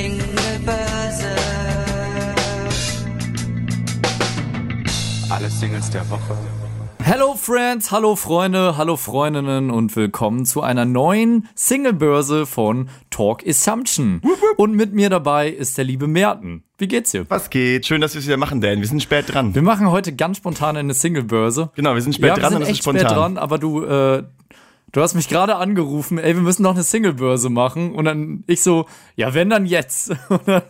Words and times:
Singlebörse. 0.00 1.26
Alle 5.28 5.50
Singles 5.50 5.90
der 5.90 6.08
Woche. 6.08 6.36
Hello 7.02 7.34
Friends, 7.34 7.90
hallo 7.90 8.14
Freunde, 8.14 8.76
hallo 8.76 8.96
Freundinnen 8.96 9.72
und 9.72 9.96
willkommen 9.96 10.44
zu 10.44 10.62
einer 10.62 10.84
neuen 10.84 11.48
Singlebörse 11.56 12.46
von 12.46 12.90
Talk 13.10 13.44
Assumption. 13.44 14.22
Und 14.56 14.76
mit 14.76 14.92
mir 14.92 15.10
dabei 15.10 15.48
ist 15.48 15.76
der 15.78 15.84
liebe 15.84 16.06
Merten. 16.06 16.62
Wie 16.76 16.86
geht's 16.86 17.10
dir? 17.10 17.26
Was 17.28 17.50
geht? 17.50 17.86
Schön, 17.86 18.00
dass 18.00 18.14
wir 18.14 18.20
es 18.20 18.26
wieder 18.26 18.36
machen, 18.36 18.60
Dan. 18.60 18.78
Wir 18.80 18.86
sind 18.86 19.02
spät 19.02 19.34
dran. 19.34 19.52
Wir 19.56 19.62
machen 19.62 19.90
heute 19.90 20.14
ganz 20.14 20.36
spontan 20.36 20.76
eine 20.76 20.94
Singlebörse. 20.94 21.70
Genau, 21.74 21.94
wir 21.94 22.02
sind 22.02 22.14
spät 22.14 22.28
ja, 22.28 22.34
dran 22.34 22.42
wir 22.42 22.48
sind 22.50 22.56
und 22.58 22.62
es 22.62 22.68
echt 22.68 22.78
ist 22.78 22.84
spontan. 22.84 23.06
spät 23.06 23.16
dran, 23.16 23.36
aber 23.36 23.58
du, 23.58 23.82
äh, 23.82 24.22
du 24.92 25.00
hast 25.00 25.14
mich 25.14 25.28
gerade 25.28 25.56
angerufen, 25.56 26.18
ey, 26.18 26.34
wir 26.34 26.42
müssen 26.42 26.62
noch 26.62 26.74
eine 26.74 26.82
Singlebörse 26.82 27.50
machen. 27.50 27.94
Und 27.94 28.04
dann 28.04 28.44
ich 28.46 28.62
so, 28.62 28.86
ja, 29.16 29.34
wenn 29.34 29.50
dann 29.50 29.66
jetzt. 29.66 30.10
Und 30.28 30.46
dann 30.46 30.62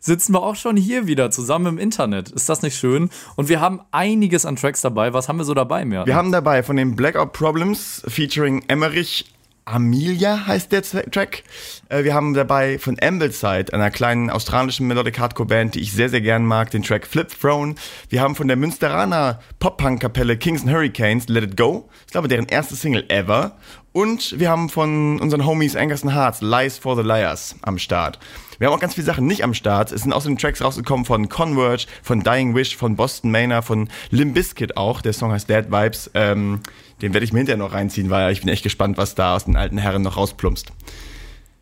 sitzen 0.00 0.32
wir 0.32 0.42
auch 0.42 0.56
schon 0.56 0.76
hier 0.76 1.06
wieder 1.06 1.30
zusammen 1.30 1.66
im 1.66 1.78
Internet. 1.78 2.30
Ist 2.30 2.48
das 2.48 2.62
nicht 2.62 2.76
schön? 2.76 3.10
Und 3.36 3.48
wir 3.48 3.60
haben 3.60 3.80
einiges 3.90 4.46
an 4.46 4.56
Tracks 4.56 4.80
dabei. 4.80 5.12
Was 5.12 5.28
haben 5.28 5.38
wir 5.38 5.44
so 5.44 5.54
dabei, 5.54 5.84
Merten? 5.84 6.06
Wir 6.06 6.14
haben 6.14 6.32
dabei 6.32 6.62
von 6.62 6.76
den 6.76 6.96
Blackout 6.96 7.32
Problems 7.32 8.02
featuring 8.06 8.62
Emmerich 8.68 9.32
Amelia 9.68 10.46
heißt 10.46 10.72
der 10.72 10.82
Track. 10.82 11.42
Äh, 11.88 12.04
Wir 12.04 12.14
haben 12.14 12.34
dabei 12.34 12.78
von 12.78 12.96
Ambleside, 13.00 13.72
einer 13.72 13.90
kleinen 13.90 14.30
australischen 14.30 14.86
Melodic 14.86 15.18
Hardcore 15.18 15.46
Band, 15.46 15.74
die 15.74 15.80
ich 15.80 15.92
sehr, 15.92 16.08
sehr 16.08 16.20
gern 16.20 16.44
mag, 16.44 16.70
den 16.70 16.82
Track 16.82 17.06
Flip 17.06 17.28
Throne. 17.28 17.74
Wir 18.08 18.20
haben 18.22 18.34
von 18.34 18.48
der 18.48 18.56
Münsteraner 18.56 19.40
Pop-Punk-Kapelle 19.58 20.36
Kings 20.38 20.62
and 20.62 20.70
Hurricanes 20.70 21.28
Let 21.28 21.44
It 21.44 21.56
Go. 21.56 21.88
Ich 22.06 22.12
glaube, 22.12 22.28
deren 22.28 22.46
erste 22.46 22.76
Single 22.76 23.04
ever. 23.08 23.56
Und 23.92 24.38
wir 24.38 24.48
haben 24.48 24.68
von 24.68 25.20
unseren 25.20 25.44
Homies 25.44 25.76
Angus 25.76 26.02
and 26.02 26.14
Hearts 26.14 26.40
Lies 26.40 26.78
for 26.78 26.96
the 26.96 27.02
Liars 27.02 27.56
am 27.62 27.78
Start. 27.78 28.18
Wir 28.58 28.66
haben 28.66 28.74
auch 28.74 28.80
ganz 28.80 28.94
viele 28.94 29.06
Sachen 29.06 29.26
nicht 29.26 29.44
am 29.44 29.54
Start. 29.54 29.92
Es 29.92 30.02
sind 30.02 30.12
außerdem 30.12 30.36
Tracks 30.36 30.62
rausgekommen 30.62 31.04
von 31.04 31.28
Converge, 31.28 31.86
von 32.02 32.20
Dying 32.20 32.54
Wish, 32.54 32.76
von 32.76 32.96
Boston 32.96 33.30
Manor, 33.30 33.62
von 33.62 33.88
Limp 34.10 34.34
Bizkit 34.34 34.76
auch. 34.76 35.00
Der 35.00 35.12
Song 35.12 35.30
heißt 35.32 35.48
Dead 35.48 35.70
Vibes. 35.70 36.10
Ähm, 36.14 36.60
den 37.02 37.12
werde 37.14 37.24
ich 37.24 37.32
mir 37.32 37.38
hinterher 37.38 37.58
noch 37.58 37.72
reinziehen, 37.72 38.10
weil 38.10 38.32
ich 38.32 38.40
bin 38.40 38.48
echt 38.48 38.62
gespannt, 38.62 38.98
was 38.98 39.14
da 39.14 39.34
aus 39.36 39.44
den 39.44 39.56
alten 39.56 39.78
Herren 39.78 40.02
noch 40.02 40.16
rausplumpst. 40.16 40.72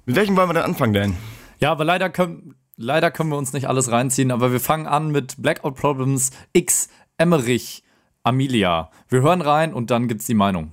Mit 0.06 0.16
welchem 0.16 0.36
wollen 0.36 0.48
wir 0.48 0.54
dann 0.54 0.64
anfangen, 0.64 0.92
Dan? 0.92 1.16
Ja, 1.58 1.72
aber 1.72 1.84
leider 1.84 2.10
können, 2.10 2.54
leider 2.76 3.10
können 3.10 3.30
wir 3.30 3.38
uns 3.38 3.52
nicht 3.52 3.68
alles 3.68 3.90
reinziehen, 3.90 4.30
aber 4.30 4.52
wir 4.52 4.60
fangen 4.60 4.86
an 4.86 5.10
mit 5.10 5.34
Blackout 5.38 5.76
Problems 5.76 6.30
X 6.52 6.88
Emmerich 7.18 7.82
Amelia. 8.22 8.90
Wir 9.08 9.22
hören 9.22 9.40
rein 9.40 9.72
und 9.72 9.90
dann 9.90 10.08
gibt's 10.08 10.26
die 10.26 10.34
Meinung. 10.34 10.72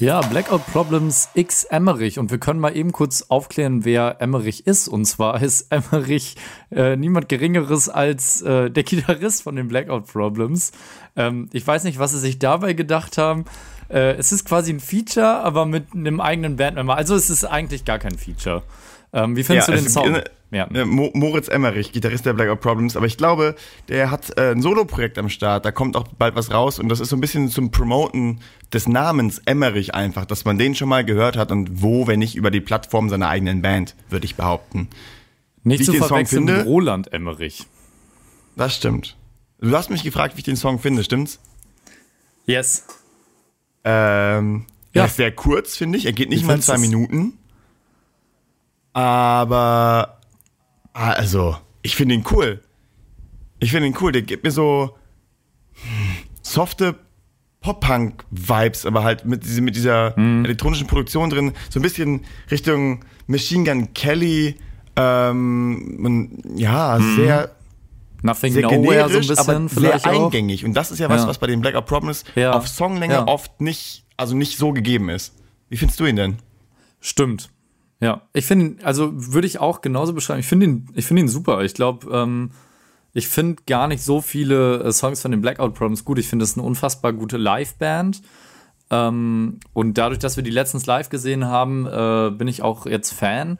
Ja, 0.00 0.20
Blackout 0.20 0.64
Problems 0.66 1.28
X 1.34 1.64
Emmerich 1.64 2.20
und 2.20 2.30
wir 2.30 2.38
können 2.38 2.60
mal 2.60 2.76
eben 2.76 2.92
kurz 2.92 3.26
aufklären, 3.28 3.84
wer 3.84 4.20
Emmerich 4.20 4.64
ist. 4.64 4.86
Und 4.86 5.06
zwar 5.06 5.42
ist 5.42 5.72
Emmerich 5.72 6.36
äh, 6.70 6.94
niemand 6.94 7.28
Geringeres 7.28 7.88
als 7.88 8.40
äh, 8.42 8.70
der 8.70 8.84
Gitarrist 8.84 9.42
von 9.42 9.56
den 9.56 9.66
Blackout 9.66 10.06
Problems. 10.06 10.70
Ähm, 11.16 11.48
ich 11.52 11.66
weiß 11.66 11.82
nicht, 11.82 11.98
was 11.98 12.12
sie 12.12 12.20
sich 12.20 12.38
dabei 12.38 12.74
gedacht 12.74 13.18
haben. 13.18 13.44
Äh, 13.88 14.12
es 14.12 14.30
ist 14.30 14.44
quasi 14.44 14.72
ein 14.72 14.78
Feature, 14.78 15.40
aber 15.40 15.66
mit 15.66 15.92
einem 15.92 16.20
eigenen 16.20 16.56
Bandmember. 16.56 16.96
Also 16.96 17.16
es 17.16 17.28
ist 17.28 17.44
eigentlich 17.44 17.84
gar 17.84 17.98
kein 17.98 18.16
Feature. 18.16 18.62
Ähm, 19.12 19.34
wie 19.34 19.42
findest 19.42 19.68
du 19.68 19.72
den 19.72 19.88
Song? 19.88 20.20
Ja. 20.50 20.64
äh, 20.72 20.84
Mo 20.86 21.10
Moritz 21.14 21.48
Emmerich, 21.48 21.92
Gitarrist 21.92 22.24
der 22.24 22.32
Blackout 22.32 22.60
Problems, 22.60 22.96
aber 22.96 23.04
ich 23.06 23.16
glaube, 23.18 23.54
der 23.88 24.10
hat 24.10 24.38
äh, 24.38 24.52
ein 24.52 24.62
Soloprojekt 24.62 25.18
am 25.18 25.28
Start, 25.28 25.64
da 25.66 25.72
kommt 25.72 25.94
auch 25.96 26.08
bald 26.18 26.36
was 26.36 26.50
raus 26.50 26.78
und 26.78 26.88
das 26.88 27.00
ist 27.00 27.10
so 27.10 27.16
ein 27.16 27.20
bisschen 27.20 27.48
zum 27.50 27.70
Promoten 27.70 28.40
des 28.72 28.88
Namens 28.88 29.42
Emmerich 29.44 29.94
einfach, 29.94 30.24
dass 30.24 30.46
man 30.46 30.56
den 30.56 30.74
schon 30.74 30.88
mal 30.88 31.04
gehört 31.04 31.36
hat 31.36 31.50
und 31.52 31.82
wo, 31.82 32.06
wenn 32.06 32.18
nicht 32.18 32.34
über 32.34 32.50
die 32.50 32.60
Plattform 32.62 33.10
seiner 33.10 33.28
eigenen 33.28 33.60
Band, 33.60 33.94
würde 34.08 34.24
ich 34.24 34.36
behaupten. 34.36 34.88
Nicht 35.64 35.80
Wie 35.80 35.82
ich 35.82 35.86
zu 35.86 35.92
den 35.92 36.00
Song 36.00 36.08
verwechseln 36.08 36.44
mit 36.44 36.54
finde? 36.54 36.70
Roland 36.70 37.12
Emmerich. 37.12 37.66
Das 38.56 38.74
stimmt. 38.74 39.16
Du 39.60 39.70
hast 39.76 39.90
mich 39.90 40.02
gefragt, 40.02 40.34
wie 40.36 40.38
ich 40.38 40.44
den 40.44 40.56
Song 40.56 40.78
finde, 40.78 41.04
stimmt's? 41.04 41.40
Yes. 42.46 42.86
Ähm, 43.84 44.64
Ja. 44.94 45.02
Er 45.02 45.06
ist 45.08 45.16
sehr 45.16 45.32
kurz, 45.32 45.76
finde 45.76 45.98
ich. 45.98 46.06
Er 46.06 46.12
geht 46.12 46.30
nicht 46.30 46.44
Wie 46.44 46.46
mal 46.46 46.60
zwei? 46.60 46.78
Minuten. 46.78 47.34
Aber, 48.92 50.17
also, 51.06 51.56
ich 51.82 51.96
finde 51.96 52.14
ihn 52.14 52.24
cool. 52.30 52.60
Ich 53.60 53.70
finde 53.70 53.86
ihn 53.88 53.96
cool. 54.00 54.12
Der 54.12 54.22
gibt 54.22 54.44
mir 54.44 54.50
so 54.50 54.96
hm, 55.74 56.16
softe 56.42 56.96
Pop-Punk-Vibes, 57.60 58.86
aber 58.86 59.02
halt 59.04 59.24
mit, 59.24 59.44
diese, 59.44 59.60
mit 59.60 59.76
dieser 59.76 60.18
Mhm. 60.18 60.44
elektronischen 60.44 60.86
Produktion 60.86 61.28
drin. 61.30 61.52
So 61.70 61.78
ein 61.80 61.82
bisschen 61.82 62.24
Richtung 62.50 63.04
Machine 63.26 63.64
Gun 63.64 63.94
Kelly. 63.94 64.56
Ähm, 64.96 66.00
und, 66.04 66.58
ja, 66.58 66.98
Mhm. 66.98 67.16
sehr, 67.16 67.50
Nothing 68.22 68.52
sehr 68.52 68.62
Nowhere 68.62 69.08
so 69.08 69.18
ein 69.18 69.26
bisschen 69.26 69.38
aber 69.38 69.68
vielleicht 69.68 70.02
sehr 70.04 70.12
auch. 70.12 70.24
eingängig. 70.24 70.64
Und 70.64 70.74
das 70.74 70.90
ist 70.90 70.98
ja 70.98 71.08
was, 71.08 71.22
Ja. 71.22 71.28
was 71.28 71.38
bei 71.38 71.46
den 71.46 71.60
Blackout 71.60 71.86
Problems 71.86 72.24
Ja. 72.34 72.52
auf 72.52 72.66
Songlänge 72.66 73.14
Ja. 73.14 73.26
oft 73.28 73.60
nicht, 73.60 74.04
also 74.16 74.36
nicht 74.36 74.58
so 74.58 74.72
gegeben 74.72 75.08
ist. 75.08 75.34
Wie 75.68 75.76
findest 75.76 76.00
du 76.00 76.06
ihn 76.06 76.16
denn? 76.16 76.36
Stimmt. 77.00 77.50
Ja, 78.00 78.22
ich 78.32 78.46
finde, 78.46 78.84
also 78.84 79.10
würde 79.12 79.46
ich 79.46 79.58
auch 79.58 79.80
genauso 79.80 80.12
beschreiben. 80.12 80.40
Ich 80.40 80.46
finde 80.46 80.66
ihn, 80.66 80.88
ich 80.94 81.04
finde 81.06 81.22
ihn 81.22 81.28
super. 81.28 81.62
Ich 81.62 81.74
glaube, 81.74 82.08
ähm, 82.12 82.52
ich 83.12 83.28
finde 83.28 83.62
gar 83.66 83.88
nicht 83.88 84.02
so 84.02 84.20
viele 84.20 84.84
äh, 84.84 84.92
Songs 84.92 85.22
von 85.22 85.32
den 85.32 85.40
Blackout 85.40 85.74
Problems 85.74 86.04
gut. 86.04 86.18
Ich 86.18 86.28
finde, 86.28 86.44
es 86.44 86.56
eine 86.56 86.66
unfassbar 86.66 87.12
gute 87.12 87.36
Liveband. 87.36 88.22
Ähm, 88.90 89.58
und 89.72 89.98
dadurch, 89.98 90.20
dass 90.20 90.36
wir 90.36 90.44
die 90.44 90.50
letztens 90.50 90.86
live 90.86 91.08
gesehen 91.08 91.46
haben, 91.46 91.86
äh, 91.86 92.30
bin 92.30 92.46
ich 92.48 92.62
auch 92.62 92.86
jetzt 92.86 93.12
Fan. 93.12 93.58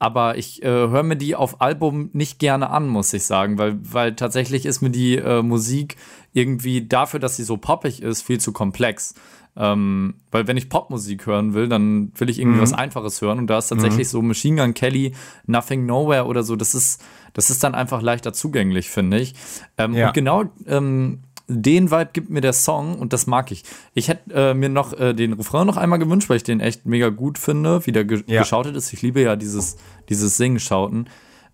Aber 0.00 0.36
ich 0.36 0.62
äh, 0.62 0.68
höre 0.68 1.02
mir 1.02 1.16
die 1.16 1.34
auf 1.34 1.60
Album 1.60 2.10
nicht 2.12 2.38
gerne 2.38 2.70
an, 2.70 2.86
muss 2.86 3.12
ich 3.12 3.24
sagen, 3.24 3.58
weil, 3.58 3.78
weil 3.82 4.14
tatsächlich 4.14 4.64
ist 4.64 4.80
mir 4.80 4.90
die 4.90 5.16
äh, 5.16 5.42
Musik 5.42 5.96
irgendwie 6.32 6.86
dafür, 6.86 7.18
dass 7.18 7.36
sie 7.36 7.42
so 7.42 7.56
poppig 7.56 8.02
ist, 8.02 8.22
viel 8.22 8.38
zu 8.38 8.52
komplex. 8.52 9.14
Ähm, 9.60 10.14
weil 10.30 10.46
wenn 10.46 10.56
ich 10.56 10.68
Popmusik 10.68 11.26
hören 11.26 11.52
will, 11.52 11.68
dann 11.68 12.12
will 12.16 12.30
ich 12.30 12.38
irgendwie 12.38 12.60
was 12.60 12.72
Einfaches 12.72 13.20
hören. 13.20 13.38
Und 13.38 13.48
da 13.48 13.58
ist 13.58 13.68
tatsächlich 13.68 14.08
so 14.08 14.22
Machine 14.22 14.62
Gun 14.62 14.72
Kelly, 14.72 15.12
Nothing 15.46 15.84
Nowhere 15.84 16.26
oder 16.26 16.44
so, 16.44 16.54
das 16.54 16.74
ist, 16.76 17.02
das 17.32 17.50
ist 17.50 17.64
dann 17.64 17.74
einfach 17.74 18.00
leichter 18.00 18.32
zugänglich, 18.32 18.88
finde 18.88 19.18
ich. 19.18 19.34
Ähm, 19.76 19.94
Ja. 19.94 20.08
Und 20.08 20.14
genau 20.14 20.44
ähm, 20.66 21.20
den 21.48 21.90
Vibe 21.90 22.10
gibt 22.12 22.30
mir 22.30 22.40
der 22.42 22.52
Song 22.52 22.98
und 22.98 23.12
das 23.12 23.26
mag 23.26 23.50
ich. 23.50 23.64
Ich 23.94 24.08
hätte 24.08 24.32
äh, 24.50 24.54
mir 24.54 24.68
noch 24.68 24.92
äh, 24.92 25.12
den 25.14 25.32
Refrain 25.32 25.66
noch 25.66 25.78
einmal 25.78 25.98
gewünscht, 25.98 26.28
weil 26.28 26.36
ich 26.36 26.44
den 26.44 26.60
echt 26.60 26.86
mega 26.86 27.08
gut 27.08 27.38
finde, 27.38 27.84
wie 27.86 27.92
der 27.92 28.04
ge 28.04 28.22
Ja. 28.26 28.42
geschautet 28.42 28.76
ist. 28.76 28.92
Ich 28.92 29.02
liebe 29.02 29.22
ja 29.22 29.34
dieses, 29.34 29.76
dieses 30.08 30.36
Singen-Schauten. 30.36 31.08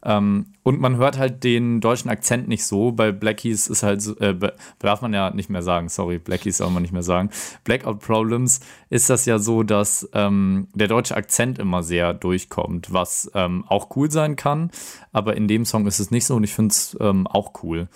Ähm, 0.05 0.47
und 0.63 0.81
man 0.81 0.97
hört 0.97 1.19
halt 1.19 1.45
den 1.45 1.81
deutschen 1.81 2.11
Akzent 2.11 2.47
nicht 2.49 2.65
so. 2.67 2.93
Bei 2.93 3.11
Blackies 3.13 3.69
ist 3.69 3.83
halt, 3.83 4.03
so- 4.03 4.17
äh, 4.19 4.37
darf 4.79 5.03
man 5.03 5.13
ja 5.15 5.31
nicht 5.31 5.49
mehr 5.51 5.63
sagen, 5.63 5.89
sorry, 5.89 6.19
Blackies 6.19 6.59
soll 6.59 6.71
man 6.71 6.83
nicht 6.83 6.93
mehr 6.93 7.03
sagen. 7.03 7.31
Blackout 7.65 8.01
Problems 8.01 8.61
ist 8.91 9.09
das 9.11 9.25
ja 9.27 9.39
so, 9.39 9.63
dass 9.63 10.09
ähm, 10.13 10.69
der 10.75 10.89
deutsche 10.89 11.17
Akzent 11.17 11.59
immer 11.59 11.83
sehr 11.83 12.13
durchkommt, 12.15 12.93
was 12.93 13.31
ähm, 13.35 13.65
auch 13.69 13.97
cool 13.97 14.11
sein 14.11 14.37
kann. 14.37 14.71
Aber 15.13 15.37
in 15.37 15.49
dem 15.49 15.65
Song 15.65 15.87
ist 15.87 16.01
es 16.01 16.11
nicht 16.11 16.27
so 16.27 16.37
und 16.37 16.45
ich 16.45 16.53
finde 16.55 16.73
es 16.73 16.97
ähm, 17.01 17.27
auch 17.27 17.53
cool. 17.63 17.89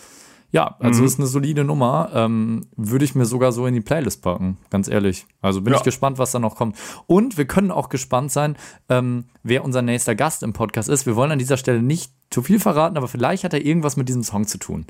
Ja, 0.50 0.76
also 0.78 1.04
ist 1.04 1.18
eine 1.18 1.26
solide 1.26 1.62
Nummer. 1.62 2.10
Ähm, 2.14 2.66
würde 2.74 3.04
ich 3.04 3.14
mir 3.14 3.26
sogar 3.26 3.52
so 3.52 3.66
in 3.66 3.74
die 3.74 3.82
Playlist 3.82 4.22
packen, 4.22 4.56
ganz 4.70 4.88
ehrlich. 4.88 5.26
Also 5.42 5.60
bin 5.60 5.72
Ja. 5.74 5.78
ich 5.78 5.84
gespannt, 5.84 6.16
was 6.16 6.30
da 6.32 6.38
noch 6.38 6.56
kommt. 6.56 6.76
Und 7.06 7.36
wir 7.36 7.44
können 7.46 7.70
auch 7.70 7.90
gespannt 7.90 8.32
sein, 8.32 8.56
ähm, 8.88 9.24
wer 9.42 9.62
unser 9.62 9.82
nächster 9.82 10.14
Gast 10.14 10.42
im 10.42 10.54
Podcast 10.54 10.88
ist. 10.88 11.04
Wir 11.04 11.16
wollen 11.16 11.32
an 11.32 11.38
dieser 11.38 11.58
Stelle 11.58 11.82
nicht 11.82 12.12
zu 12.30 12.40
viel 12.42 12.60
verraten, 12.60 12.96
aber 12.96 13.08
vielleicht 13.08 13.44
hat 13.44 13.52
er 13.52 13.64
irgendwas 13.64 13.96
mit 13.98 14.08
diesem 14.08 14.22
Song 14.22 14.46
zu 14.46 14.56
tun. 14.56 14.86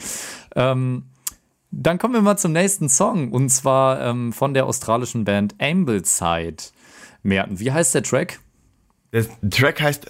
Ähm, 0.54 1.06
dann 1.72 1.98
kommen 1.98 2.14
wir 2.14 2.22
mal 2.22 2.36
zum 2.38 2.52
nächsten 2.52 2.88
Song 2.88 3.32
und 3.32 3.48
zwar 3.50 4.00
ähm, 4.00 4.32
von 4.32 4.54
der 4.54 4.64
australischen 4.66 5.24
Band 5.24 5.56
Ambleside. 5.60 6.56
Merten, 7.24 7.58
wie 7.58 7.72
heißt 7.72 7.94
der 7.96 8.04
Track? 8.04 8.38
Der 9.12 9.26
Track 9.50 9.80
heißt 9.82 10.06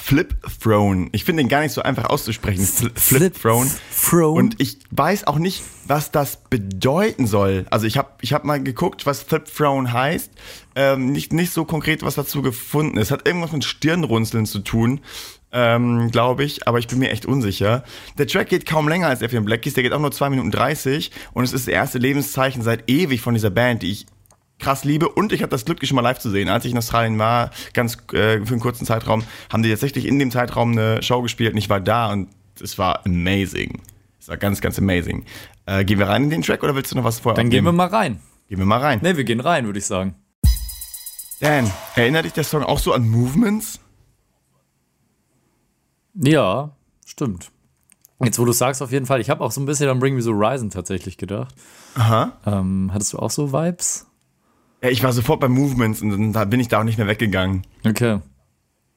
Flip 0.00 0.34
Throne. 0.60 1.08
Ich 1.12 1.24
finde 1.24 1.42
den 1.42 1.48
gar 1.48 1.60
nicht 1.60 1.72
so 1.72 1.82
einfach 1.82 2.06
auszusprechen. 2.06 2.64
Fl 2.64 2.90
Flip, 2.94 3.40
Throne. 3.40 3.70
Throne. 3.94 4.38
Und 4.38 4.60
ich 4.60 4.78
weiß 4.90 5.26
auch 5.26 5.38
nicht, 5.38 5.62
was 5.86 6.10
das 6.10 6.38
bedeuten 6.48 7.26
soll. 7.26 7.66
Also 7.70 7.86
ich 7.86 7.96
habe 7.98 8.10
ich 8.20 8.32
hab 8.32 8.44
mal 8.44 8.62
geguckt, 8.62 9.06
was 9.06 9.22
Flip 9.22 9.44
Throne 9.44 9.92
heißt. 9.92 10.32
Ähm, 10.74 11.12
nicht, 11.12 11.32
nicht 11.32 11.52
so 11.52 11.64
konkret, 11.64 12.02
was 12.02 12.14
dazu 12.14 12.42
gefunden 12.42 12.96
ist. 12.96 13.10
Hat 13.10 13.26
irgendwas 13.26 13.52
mit 13.52 13.64
Stirnrunzeln 13.64 14.46
zu 14.46 14.60
tun, 14.60 15.00
ähm, 15.52 16.10
glaube 16.10 16.44
ich. 16.44 16.66
Aber 16.66 16.78
ich 16.78 16.88
bin 16.88 16.98
mir 16.98 17.10
echt 17.10 17.26
unsicher. 17.26 17.84
Der 18.18 18.26
Track 18.26 18.48
geht 18.48 18.66
kaum 18.66 18.88
länger 18.88 19.08
als 19.08 19.20
FM 19.20 19.44
Blackies. 19.44 19.74
Der 19.74 19.82
geht 19.82 19.92
auch 19.92 20.00
nur 20.00 20.12
2 20.12 20.30
Minuten 20.30 20.50
30. 20.50 21.12
Und 21.34 21.44
es 21.44 21.52
ist 21.52 21.66
das 21.66 21.72
erste 21.72 21.98
Lebenszeichen 21.98 22.62
seit 22.62 22.90
ewig 22.90 23.20
von 23.20 23.34
dieser 23.34 23.50
Band, 23.50 23.82
die 23.82 23.92
ich 23.92 24.06
krass 24.60 24.84
liebe 24.84 25.08
und 25.08 25.32
ich 25.32 25.42
hatte 25.42 25.50
das 25.50 25.64
Glück, 25.64 25.80
die 25.80 25.86
schon 25.86 25.96
mal 25.96 26.02
live 26.02 26.18
zu 26.18 26.30
sehen. 26.30 26.48
Als 26.48 26.64
ich 26.64 26.72
in 26.72 26.78
Australien 26.78 27.18
war, 27.18 27.50
ganz 27.72 27.96
äh, 28.12 28.44
für 28.44 28.52
einen 28.52 28.60
kurzen 28.60 28.86
Zeitraum, 28.86 29.24
haben 29.52 29.62
die 29.62 29.70
tatsächlich 29.70 30.06
in 30.06 30.18
dem 30.18 30.30
Zeitraum 30.30 30.72
eine 30.72 31.02
Show 31.02 31.22
gespielt 31.22 31.52
und 31.52 31.58
ich 31.58 31.68
war 31.68 31.80
da 31.80 32.12
und 32.12 32.28
es 32.60 32.78
war 32.78 33.04
amazing. 33.06 33.80
Es 34.20 34.28
war 34.28 34.36
ganz, 34.36 34.60
ganz 34.60 34.78
amazing. 34.78 35.24
Äh, 35.66 35.84
gehen 35.84 35.98
wir 35.98 36.08
rein 36.08 36.24
in 36.24 36.30
den 36.30 36.42
Track 36.42 36.62
oder 36.62 36.74
willst 36.74 36.92
du 36.92 36.96
noch 36.96 37.04
was 37.04 37.20
vorher 37.20 37.36
Dann 37.36 37.50
gehen 37.50 37.64
wir 37.64 37.72
mal 37.72 37.88
rein. 37.88 38.20
Gehen 38.48 38.58
wir 38.58 38.66
mal 38.66 38.80
rein. 38.80 39.00
Ne, 39.02 39.16
wir 39.16 39.24
gehen 39.24 39.40
rein, 39.40 39.66
würde 39.66 39.78
ich 39.78 39.86
sagen. 39.86 40.14
Dan, 41.40 41.70
erinnert 41.94 42.26
dich 42.26 42.34
der 42.34 42.44
Song 42.44 42.62
auch 42.62 42.78
so 42.78 42.92
an 42.92 43.08
Movements? 43.08 43.80
Ja, 46.14 46.76
stimmt. 47.06 47.50
Jetzt, 48.22 48.38
wo 48.38 48.44
du 48.44 48.52
sagst, 48.52 48.82
auf 48.82 48.92
jeden 48.92 49.06
Fall, 49.06 49.20
ich 49.20 49.30
habe 49.30 49.42
auch 49.42 49.50
so 49.50 49.60
ein 49.62 49.64
bisschen 49.64 49.88
an 49.88 49.98
Bring 49.98 50.14
Me 50.14 50.20
the 50.20 50.30
Horizon 50.30 50.68
tatsächlich 50.68 51.16
gedacht. 51.16 51.54
Aha. 51.94 52.32
Ähm, 52.44 52.90
hattest 52.92 53.14
du 53.14 53.18
auch 53.18 53.30
so 53.30 53.52
Vibes? 53.52 54.09
Ja, 54.82 54.88
ich 54.88 55.02
war 55.02 55.12
sofort 55.12 55.40
bei 55.40 55.48
Movements 55.48 56.00
und 56.02 56.32
da 56.32 56.44
bin 56.44 56.60
ich 56.60 56.68
da 56.68 56.80
auch 56.80 56.84
nicht 56.84 56.98
mehr 56.98 57.06
weggegangen. 57.06 57.62
Okay. 57.86 58.20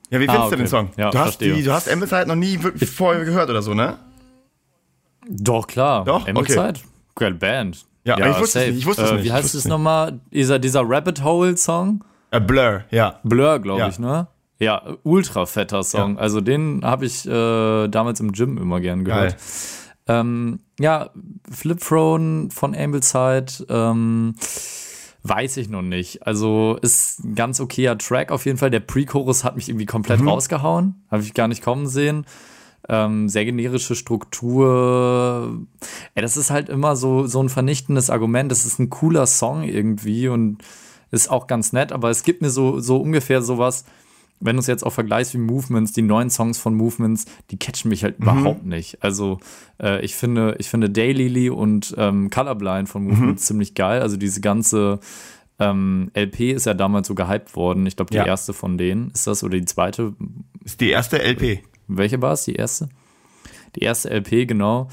Ja, 0.10 0.20
wie 0.20 0.30
Ah, 0.30 0.34
findest 0.34 0.42
du 0.42 0.46
okay. 0.46 0.56
den 0.58 0.68
Song? 0.68 0.90
Ja, 0.98 1.10
du 1.10 1.18
hast 1.18 1.24
verstehe. 1.38 1.54
die, 1.56 1.64
du 1.64 1.74
hast 1.74 1.90
Ambleside 1.90 2.28
noch 2.28 2.36
nie 2.36 2.62
wirklich 2.62 2.90
vorher 2.90 3.26
gehört 3.26 3.50
oder 3.50 3.62
so, 3.62 3.74
ne? 3.74 3.98
Doch, 5.28 5.68
klar. 5.68 6.04
Doch? 6.06 6.28
Ambleside? 6.28 6.74
Geile 7.16 7.36
Band. 7.36 7.86
Ja, 8.06 8.18
ich 8.18 8.40
wusste 8.40 8.60
es 8.60 8.68
nicht, 8.68 8.78
ich 8.80 8.86
wusste 8.86 9.04
es 9.04 9.12
äh, 9.12 9.16
nicht, 9.16 9.24
Wie 9.26 9.32
heißt 9.32 9.56
es 9.56 9.66
nochmal? 9.66 10.20
Dieser, 10.32 10.60
dieser 10.60 10.82
Rabbit 10.86 11.24
Hole 11.24 11.56
Song? 11.58 12.04
A 12.32 12.40
Blur, 12.40 12.84
ja. 12.92 13.20
Blur, 13.24 13.60
glaube 13.60 13.80
Ja. 13.80 13.88
ich, 13.88 14.00
ne? 14.00 14.28
Ja, 14.60 14.82
ultra 15.04 15.46
fetter 15.46 15.84
Song. 15.84 16.16
Ja. 16.16 16.22
Also 16.22 16.42
den 16.42 16.82
habe 16.84 17.06
ich 17.06 17.26
äh, 17.26 17.88
damals 17.88 18.20
im 18.20 18.32
Gym 18.34 18.58
immer 18.58 18.80
gern 18.82 19.04
gehört. 19.06 19.36
Ähm, 20.08 20.60
ja, 20.80 21.10
Flip 21.50 21.80
Throne 21.80 22.50
von 22.52 22.76
Ambleside, 22.76 23.66
ähm, 23.70 24.36
weiß 25.24 25.58
ich 25.58 25.70
noch 25.70 25.82
nicht. 25.82 26.28
Also 26.28 26.78
ist 26.82 27.24
ein 27.24 27.36
ganz 27.36 27.60
okayer 27.60 27.98
Track 27.98 28.32
auf 28.32 28.46
jeden 28.46 28.58
Fall. 28.58 28.70
Der 28.72 28.82
Pre-Chorus 28.82 29.44
hat 29.44 29.56
mich 29.56 29.70
irgendwie 29.70 29.86
komplett 29.86 30.20
Mhm. 30.20 30.28
rausgehauen. 30.28 30.96
Habe 31.10 31.24
ich 31.24 31.34
gar 31.34 31.48
nicht 31.48 31.64
kommen 31.64 31.88
sehen. 31.88 32.26
Ähm, 32.90 33.30
sehr 33.30 33.46
generische 33.46 33.96
Struktur. 33.96 35.62
Ey, 36.16 36.22
das 36.22 36.38
ist 36.38 36.52
halt 36.52 36.70
immer 36.70 36.96
so, 36.96 37.26
so 37.28 37.42
ein 37.42 37.50
vernichtendes 37.50 38.10
Argument. 38.10 38.52
Das 38.52 38.66
ist 38.66 38.80
ein 38.80 38.90
cooler 38.90 39.26
Song 39.26 39.64
irgendwie 39.64 40.28
und 40.28 40.58
ist 41.12 41.30
auch 41.30 41.48
ganz 41.48 41.74
nett, 41.74 41.92
aber 41.92 42.10
es 42.10 42.24
gibt 42.24 42.42
mir 42.42 42.50
so, 42.50 42.80
so 42.80 42.98
ungefähr 42.98 43.42
sowas, 43.42 43.86
wenn 44.46 44.56
du 44.56 44.60
es 44.60 44.68
jetzt 44.68 44.86
auch 44.86 44.92
vergleichst 44.94 45.34
wie 45.34 45.38
Movements, 45.40 45.94
die 45.94 46.02
neuen 46.02 46.30
Songs 46.30 46.58
von 46.60 46.76
Movements, 46.76 47.26
die 47.52 47.58
catchen 47.58 47.90
mich 47.90 48.04
halt 48.04 48.18
überhaupt 48.20 48.66
nicht. 48.66 49.02
Also 49.04 49.40
äh, 49.82 50.04
ich 50.04 50.16
finde, 50.16 50.56
ich 50.60 50.70
finde 50.70 50.90
Daylily 50.90 51.50
und 51.50 51.94
ähm, 51.98 52.30
Colorblind 52.30 52.90
von 52.90 53.04
Movements 53.06 53.46
ziemlich 53.46 53.74
geil. 53.76 54.02
Also 54.02 54.18
diese 54.18 54.42
ganze 54.42 55.00
ähm, 55.60 56.10
LP 56.16 56.52
ist 56.52 56.66
ja 56.66 56.74
damals 56.74 57.08
so 57.08 57.16
gehypt 57.16 57.56
worden. 57.56 57.86
Ich 57.86 57.96
glaube, 57.96 58.12
die 58.12 58.18
Ja. 58.18 58.26
erste 58.26 58.54
von 58.54 58.78
denen 58.78 59.12
ist 59.12 59.28
das 59.28 59.44
oder 59.44 59.58
die 59.58 59.66
zweite. 59.66 60.14
Ist 60.64 60.82
die 60.82 60.90
erste 60.90 61.20
LP. 61.22 61.60
Welche 61.88 62.22
war 62.22 62.34
es? 62.34 62.44
Die 62.46 62.56
erste? 62.56 62.90
Die 63.76 63.82
erste 63.82 64.10
LP, 64.10 64.48
genau. 64.48 64.90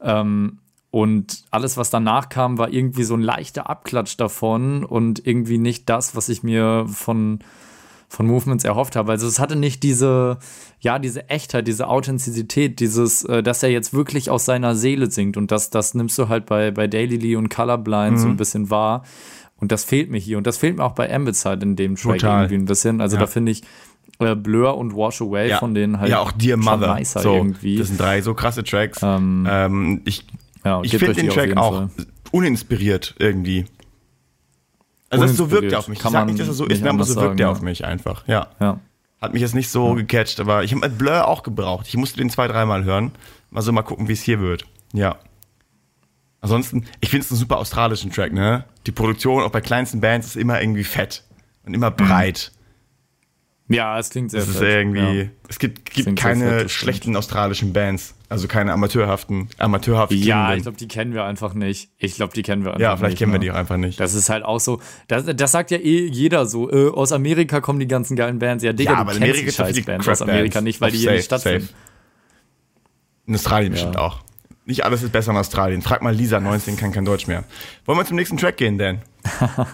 Ähm, 0.00 0.58
und 0.90 1.44
alles, 1.50 1.76
was 1.76 1.90
danach 1.90 2.28
kam, 2.28 2.56
war 2.58 2.72
irgendwie 2.72 3.02
so 3.02 3.14
ein 3.14 3.20
leichter 3.20 3.68
Abklatsch 3.68 4.16
davon 4.16 4.84
und 4.84 5.26
irgendwie 5.26 5.58
nicht 5.58 5.88
das, 5.90 6.16
was 6.16 6.28
ich 6.28 6.42
mir 6.42 6.86
von, 6.88 7.40
von 8.08 8.26
Movements 8.26 8.64
erhofft 8.64 8.96
habe. 8.96 9.12
Also 9.12 9.26
es 9.26 9.38
hatte 9.40 9.56
nicht 9.56 9.82
diese, 9.82 10.38
ja, 10.80 10.98
diese 10.98 11.28
Echtheit, 11.28 11.66
diese 11.66 11.88
Authentizität, 11.88 12.78
dieses, 12.80 13.24
äh, 13.24 13.42
dass 13.42 13.62
er 13.62 13.70
jetzt 13.70 13.92
wirklich 13.94 14.30
aus 14.30 14.44
seiner 14.44 14.74
Seele 14.76 15.10
singt. 15.10 15.36
Und 15.36 15.50
das, 15.50 15.70
das 15.70 15.94
nimmst 15.94 16.16
du 16.18 16.28
halt 16.28 16.46
bei, 16.46 16.70
bei 16.70 16.86
Daily 16.86 17.16
Lee 17.16 17.36
und 17.36 17.48
Colorblind 17.48 18.18
so 18.18 18.28
ein 18.28 18.36
bisschen 18.36 18.70
wahr. 18.70 19.02
Und 19.58 19.72
das 19.72 19.84
fehlt 19.84 20.10
mir 20.10 20.18
hier. 20.18 20.38
Und 20.38 20.46
das 20.46 20.56
fehlt 20.58 20.76
mir 20.76 20.84
auch 20.84 20.92
bei 20.94 21.12
Ambicide 21.12 21.58
in 21.62 21.76
dem 21.76 21.96
Track 21.96 22.20
Total. 22.20 22.42
irgendwie 22.44 22.54
ein 22.56 22.64
bisschen. 22.66 23.00
Also 23.00 23.16
Ja. 23.16 23.20
da 23.22 23.26
finde 23.26 23.52
ich 23.52 23.62
äh, 24.18 24.34
Blur 24.34 24.78
und 24.78 24.94
Wash 24.94 25.20
Away 25.20 25.48
Ja. 25.50 25.58
von 25.58 25.74
denen 25.74 25.98
halt 25.98 26.10
ja, 26.10 26.20
auch 26.20 26.32
Dear 26.32 26.56
Mother. 26.56 26.94
nicer 26.94 27.20
so, 27.20 27.34
irgendwie. 27.34 27.76
Das 27.78 27.88
sind 27.88 28.00
drei 28.00 28.22
so 28.22 28.34
krasse 28.34 28.62
Tracks. 28.64 29.00
Ähm, 29.02 29.46
Ähm, 29.50 30.00
ich 30.04 30.24
ja, 30.64 30.80
ich 30.82 30.96
finde 30.96 31.14
den 31.14 31.28
Track 31.30 31.56
auch 31.56 31.88
uninspiriert 32.32 33.14
irgendwie. 33.18 33.66
Also 35.20 35.32
das 35.32 35.36
so 35.36 35.50
wirkt 35.50 35.72
er 35.72 35.78
auf 35.78 35.88
mich. 35.88 35.98
Kann 35.98 36.10
ich 36.10 36.12
sag 36.12 36.26
nicht, 36.26 36.40
dass 36.40 36.48
er 36.48 36.54
so 36.54 36.66
ist, 36.66 36.80
aber 36.80 36.90
anders 36.90 37.08
so 37.08 37.14
wirkt 37.16 37.26
sagen, 37.26 37.38
er 37.38 37.46
ja. 37.46 37.50
auf 37.50 37.62
mich 37.62 37.84
einfach. 37.84 38.26
Ja. 38.26 38.48
Ja. 38.60 38.80
Hat 39.20 39.32
mich 39.32 39.42
jetzt 39.42 39.54
nicht 39.54 39.70
so 39.70 39.94
gecatcht, 39.94 40.40
aber 40.40 40.62
ich 40.62 40.72
habe 40.72 40.86
mit 40.86 40.98
Blur 40.98 41.26
auch 41.26 41.42
gebraucht. 41.42 41.86
Ich 41.88 41.96
musste 41.96 42.18
den 42.18 42.30
zwei, 42.30 42.48
dreimal 42.48 42.84
hören. 42.84 43.12
Mal 43.50 43.62
so 43.62 43.72
mal 43.72 43.82
gucken, 43.82 44.08
wie 44.08 44.12
es 44.12 44.22
hier 44.22 44.40
wird. 44.40 44.66
Ja. 44.92 45.16
Ansonsten, 46.40 46.86
ich 47.00 47.08
finde 47.08 47.24
es 47.24 47.30
einen 47.30 47.40
super 47.40 47.58
australischen 47.58 48.12
Track, 48.12 48.32
ne? 48.32 48.64
Die 48.86 48.92
Produktion 48.92 49.42
auch 49.42 49.50
bei 49.50 49.60
kleinsten 49.60 50.00
Bands 50.00 50.28
ist 50.28 50.36
immer 50.36 50.60
irgendwie 50.60 50.84
fett 50.84 51.24
und 51.64 51.74
immer 51.74 51.90
breit. 51.90 52.52
Ja, 53.68 53.98
es 53.98 54.10
klingt 54.10 54.30
sehr 54.30 54.40
Es 54.42 54.48
ist 54.48 54.58
fett, 54.58 54.68
irgendwie, 54.68 55.20
Ja. 55.22 55.28
es 55.48 55.58
gibt, 55.58 55.90
gibt 55.90 56.16
keine 56.16 56.68
schlechten 56.68 57.16
australischen 57.16 57.72
Bands, 57.72 58.14
also 58.28 58.46
keine 58.48 58.72
amateurhaften, 58.72 59.48
amateurhaft 59.58 60.12
Ja, 60.12 60.54
ich 60.54 60.62
glaube, 60.62 60.76
die 60.78 60.88
kennen 60.88 61.14
wir 61.14 61.24
einfach 61.24 61.54
nicht. 61.54 61.90
Ich 61.98 62.14
glaube, 62.14 62.32
die 62.34 62.42
kennen 62.42 62.62
wir 62.64 62.70
einfach 62.72 62.80
ja, 62.80 62.90
nicht. 62.90 62.98
vielleicht 63.00 63.18
kennen 63.18 63.32
wir 63.32 63.38
ne? 63.38 63.44
die 63.46 63.50
auch 63.50 63.56
einfach 63.56 63.76
nicht. 63.76 63.98
Das 64.00 64.14
ist 64.14 64.28
halt 64.28 64.44
auch 64.44 64.60
so, 64.60 64.80
das, 65.08 65.24
das 65.26 65.52
sagt 65.52 65.70
ja 65.70 65.78
eh 65.78 66.06
jeder 66.06 66.46
so. 66.46 66.70
Äh, 66.70 66.90
aus 66.90 67.12
Amerika 67.12 67.60
kommen 67.60 67.80
die 67.80 67.88
ganzen 67.88 68.16
geilen 68.16 68.38
Bands. 68.38 68.62
Ja, 68.64 68.72
Digga, 68.72 68.90
Ja, 68.92 68.96
du 68.96 69.00
aber 69.02 69.12
in 69.14 69.18
kennst 69.18 69.32
Amerika 69.40 69.64
die 69.64 69.74
Scheißbands 69.74 70.08
aus 70.08 70.22
Amerika 70.22 70.60
nicht, 70.60 70.80
weil 70.80 70.90
die 70.92 70.98
hier 70.98 71.06
Safe, 71.06 71.16
nicht 71.16 71.24
stattfinden. 71.26 71.60
safe. 71.66 71.74
In 73.26 73.34
Australien 73.34 73.72
bestimmt 73.72 73.96
auch. 73.98 74.20
Nicht 74.64 74.84
alles 74.84 75.02
ist 75.02 75.12
besser 75.12 75.30
in 75.32 75.36
Australien. 75.36 75.82
Frag 75.82 76.02
mal 76.02 76.14
Lisa, 76.14 76.40
19, 76.40 76.76
kann 76.76 76.90
kein 76.92 77.04
Deutsch 77.04 77.26
mehr. 77.28 77.44
Wollen 77.84 77.98
wir 77.98 78.04
zum 78.04 78.16
nächsten 78.16 78.36
Track 78.36 78.56
gehen, 78.56 78.78
Dan? 78.78 79.00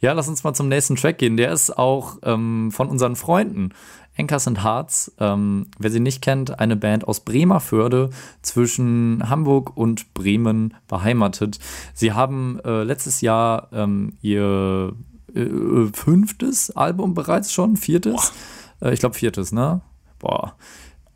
Ja, 0.00 0.12
lass 0.12 0.28
uns 0.28 0.44
mal 0.44 0.54
zum 0.54 0.68
nächsten 0.68 0.96
Track 0.96 1.18
gehen. 1.18 1.36
Der 1.36 1.52
ist 1.52 1.76
auch 1.76 2.18
ähm, 2.22 2.70
von 2.72 2.88
unseren 2.88 3.16
Freunden. 3.16 3.70
Anchors 4.18 4.46
and 4.46 4.64
Hearts, 4.64 5.12
ähm, 5.18 5.66
wer 5.78 5.90
sie 5.90 6.00
nicht 6.00 6.22
kennt, 6.22 6.58
eine 6.58 6.76
Band 6.76 7.06
aus 7.06 7.20
Bremerförde 7.20 8.10
zwischen 8.40 9.28
Hamburg 9.28 9.76
und 9.76 10.14
Bremen 10.14 10.74
beheimatet. 10.88 11.58
Sie 11.92 12.12
haben 12.12 12.58
äh, 12.64 12.82
letztes 12.82 13.20
Jahr 13.20 13.68
ähm, 13.72 14.14
ihr 14.22 14.94
äh, 15.34 15.86
fünftes 15.92 16.70
Album 16.70 17.14
bereits 17.14 17.52
schon, 17.52 17.76
viertes. 17.76 18.32
Äh, 18.80 18.94
ich 18.94 19.00
glaube 19.00 19.14
viertes, 19.14 19.52
ne? 19.52 19.82
Boah. 20.18 20.54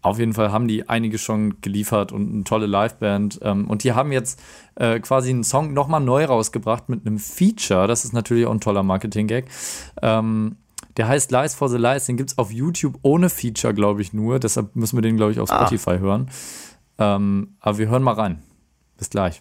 Auf 0.02 0.19
jeden 0.19 0.32
Fall 0.32 0.50
haben 0.50 0.67
die 0.67 0.88
einige 0.88 1.19
schon 1.19 1.61
geliefert 1.61 2.11
und 2.12 2.32
eine 2.32 2.44
tolle 2.44 2.67
Liveband. 2.67 3.38
Ähm, 3.43 3.69
und 3.69 3.85
die 3.85 3.93
haben 3.93 4.12
jetzt 4.12 4.41
äh, 4.76 4.99
quasi 5.00 5.31
einen 5.31 5.44
Song 5.44 5.75
nochmal 5.75 6.00
neu 6.00 6.25
rausgebracht 6.25 6.88
mit 6.88 7.06
einem 7.06 7.19
Feature. 7.19 7.87
Das 7.87 8.05
ist 8.05 8.12
natürlich 8.14 8.47
auch 8.47 8.52
ein 8.52 8.61
toller 8.61 8.82
Marketing-Gag. 8.82 9.47
Ähm, 10.00 10.56
der 10.97 11.06
heißt 11.08 11.31
Lies 11.31 11.55
for 11.55 11.69
the 11.69 11.76
Lies. 11.76 12.06
Den 12.06 12.17
gibt 12.17 12.31
es 12.31 12.38
auf 12.38 12.50
YouTube 12.50 12.99
ohne 13.02 13.29
Feature, 13.29 13.75
glaube 13.75 14.00
ich, 14.00 14.12
nur. 14.12 14.38
Deshalb 14.38 14.75
müssen 14.75 14.97
wir 14.97 15.02
den, 15.02 15.17
glaube 15.17 15.32
ich, 15.32 15.41
auf 15.41 15.50
Ah. 15.50 15.67
Spotify 15.67 15.99
hören. 15.99 16.31
Ähm, 16.99 17.55
aber 17.61 17.79
wir 17.79 17.88
hören 17.88 18.02
mal 18.02 18.14
rein. 18.14 18.43
Bis 18.97 19.11
gleich. 19.11 19.41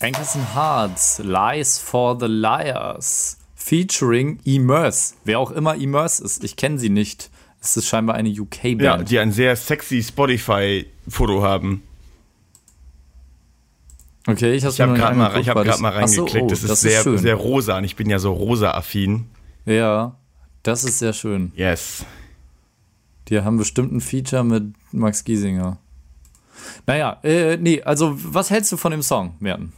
Anchors 0.00 0.34
and 0.34 0.54
Hearts, 0.54 1.20
Lies 1.24 1.78
for 1.78 2.18
the 2.18 2.26
Liars. 2.26 3.38
Featuring 3.54 4.40
Immerse. 4.44 5.14
Wer 5.24 5.38
auch 5.38 5.52
immer 5.52 5.76
Immerse 5.76 6.24
ist, 6.24 6.42
ich 6.42 6.56
kenne 6.56 6.78
sie 6.78 6.88
nicht. 6.90 7.30
Es 7.62 7.76
ist 7.76 7.86
scheinbar 7.86 8.16
eine 8.16 8.28
UK-Band. 8.28 8.82
Ja, 8.82 8.96
die 8.98 9.18
ein 9.20 9.30
sehr 9.30 9.54
sexy 9.54 10.02
Spotify-Foto 10.02 11.42
haben. 11.42 11.82
Okay, 14.26 14.54
ich 14.54 14.64
habe 14.64 14.74
Ich 14.74 14.80
habe 14.80 14.94
gerade 14.94 15.16
mal, 15.16 15.40
ich 15.40 15.48
hab 15.48 15.62
grad 15.62 15.80
mal 15.80 15.92
reingeklickt. 15.92 16.44
oh, 16.44 16.48
das 16.48 16.64
ist 16.64 16.80
sehr, 16.80 17.02
schön. 17.02 17.18
sehr 17.18 17.36
rosa 17.36 17.78
und 17.78 17.84
ich 17.84 17.96
bin 17.96 18.10
ja 18.10 18.18
so 18.18 18.32
rosa-affin. 18.32 19.26
Ja, 19.64 20.16
das 20.62 20.84
ist 20.84 20.98
sehr 20.98 21.12
schön. 21.12 21.52
Yes. 21.54 22.04
Die 23.28 23.40
haben 23.40 23.56
bestimmt 23.56 23.92
ein 23.92 24.00
Feature 24.00 24.44
mit 24.44 24.74
Max 24.92 25.24
Giesinger. 25.24 25.78
Naja, 26.86 27.18
äh, 27.22 27.56
nee, 27.56 27.82
also 27.82 28.16
was 28.16 28.50
hältst 28.50 28.70
du 28.72 28.76
von 28.76 28.90
dem 28.90 29.02
Song, 29.02 29.34
Merten? 29.40 29.72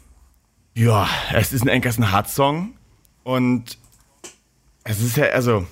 Ja, 0.74 1.06
es 1.32 1.52
ist 1.52 1.62
ein 1.62 1.70
Ankerson 1.70 2.10
Hard 2.10 2.28
Song 2.28 2.74
und 3.22 3.78
es 4.84 5.00
ist 5.00 5.16
ja, 5.16 5.26
also, 5.26 5.66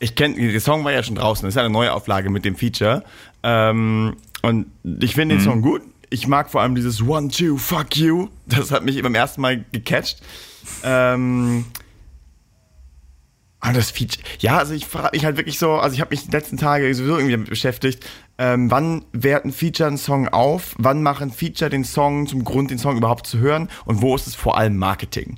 ich 0.00 0.14
kenne, 0.14 0.50
der 0.50 0.60
Song 0.60 0.84
war 0.84 0.92
ja 0.92 1.02
schon 1.02 1.14
draußen, 1.14 1.44
das 1.44 1.52
ist 1.52 1.56
ja 1.56 1.62
eine 1.62 1.72
neue 1.72 1.92
Auflage 1.92 2.30
mit 2.30 2.44
dem 2.44 2.56
Feature. 2.56 3.04
Ähm, 3.42 4.16
und 4.42 4.66
ich 5.00 5.14
finde 5.14 5.36
den 5.36 5.44
Song 5.44 5.62
gut. 5.62 5.82
Ich 6.08 6.26
mag 6.26 6.50
vor 6.50 6.62
allem 6.62 6.74
dieses 6.74 7.06
One, 7.06 7.28
Two, 7.28 7.56
Fuck 7.56 7.96
You. 7.96 8.28
Das 8.46 8.72
hat 8.72 8.84
mich 8.84 9.00
beim 9.00 9.14
ersten 9.14 9.40
Mal 9.40 9.64
gecatcht. 9.70 10.20
Ähm, 10.82 11.66
Ah, 13.62 13.74
das 13.74 13.90
Feature. 13.90 14.22
Ja, 14.38 14.56
also 14.56 14.72
ich 14.72 14.86
frage 14.86 15.10
mich 15.12 15.26
halt 15.26 15.36
wirklich 15.36 15.58
so, 15.58 15.72
also 15.72 15.92
ich 15.92 16.00
habe 16.00 16.10
mich 16.10 16.24
die 16.24 16.30
letzten 16.30 16.56
Tage 16.56 16.92
sowieso 16.94 17.16
irgendwie 17.16 17.32
damit 17.32 17.50
beschäftigt, 17.50 18.08
ähm, 18.38 18.70
wann 18.70 19.04
wehrt 19.12 19.44
ein 19.44 19.52
Feature 19.52 19.86
einen 19.86 19.98
Song 19.98 20.28
auf, 20.28 20.74
wann 20.78 21.02
machen 21.02 21.30
Feature 21.30 21.68
den 21.68 21.84
Song 21.84 22.26
zum 22.26 22.42
Grund, 22.42 22.70
den 22.70 22.78
Song 22.78 22.96
überhaupt 22.96 23.26
zu 23.26 23.38
hören 23.38 23.68
und 23.84 24.00
wo 24.00 24.16
ist 24.16 24.26
es 24.26 24.34
vor 24.34 24.56
allem 24.56 24.78
Marketing? 24.78 25.36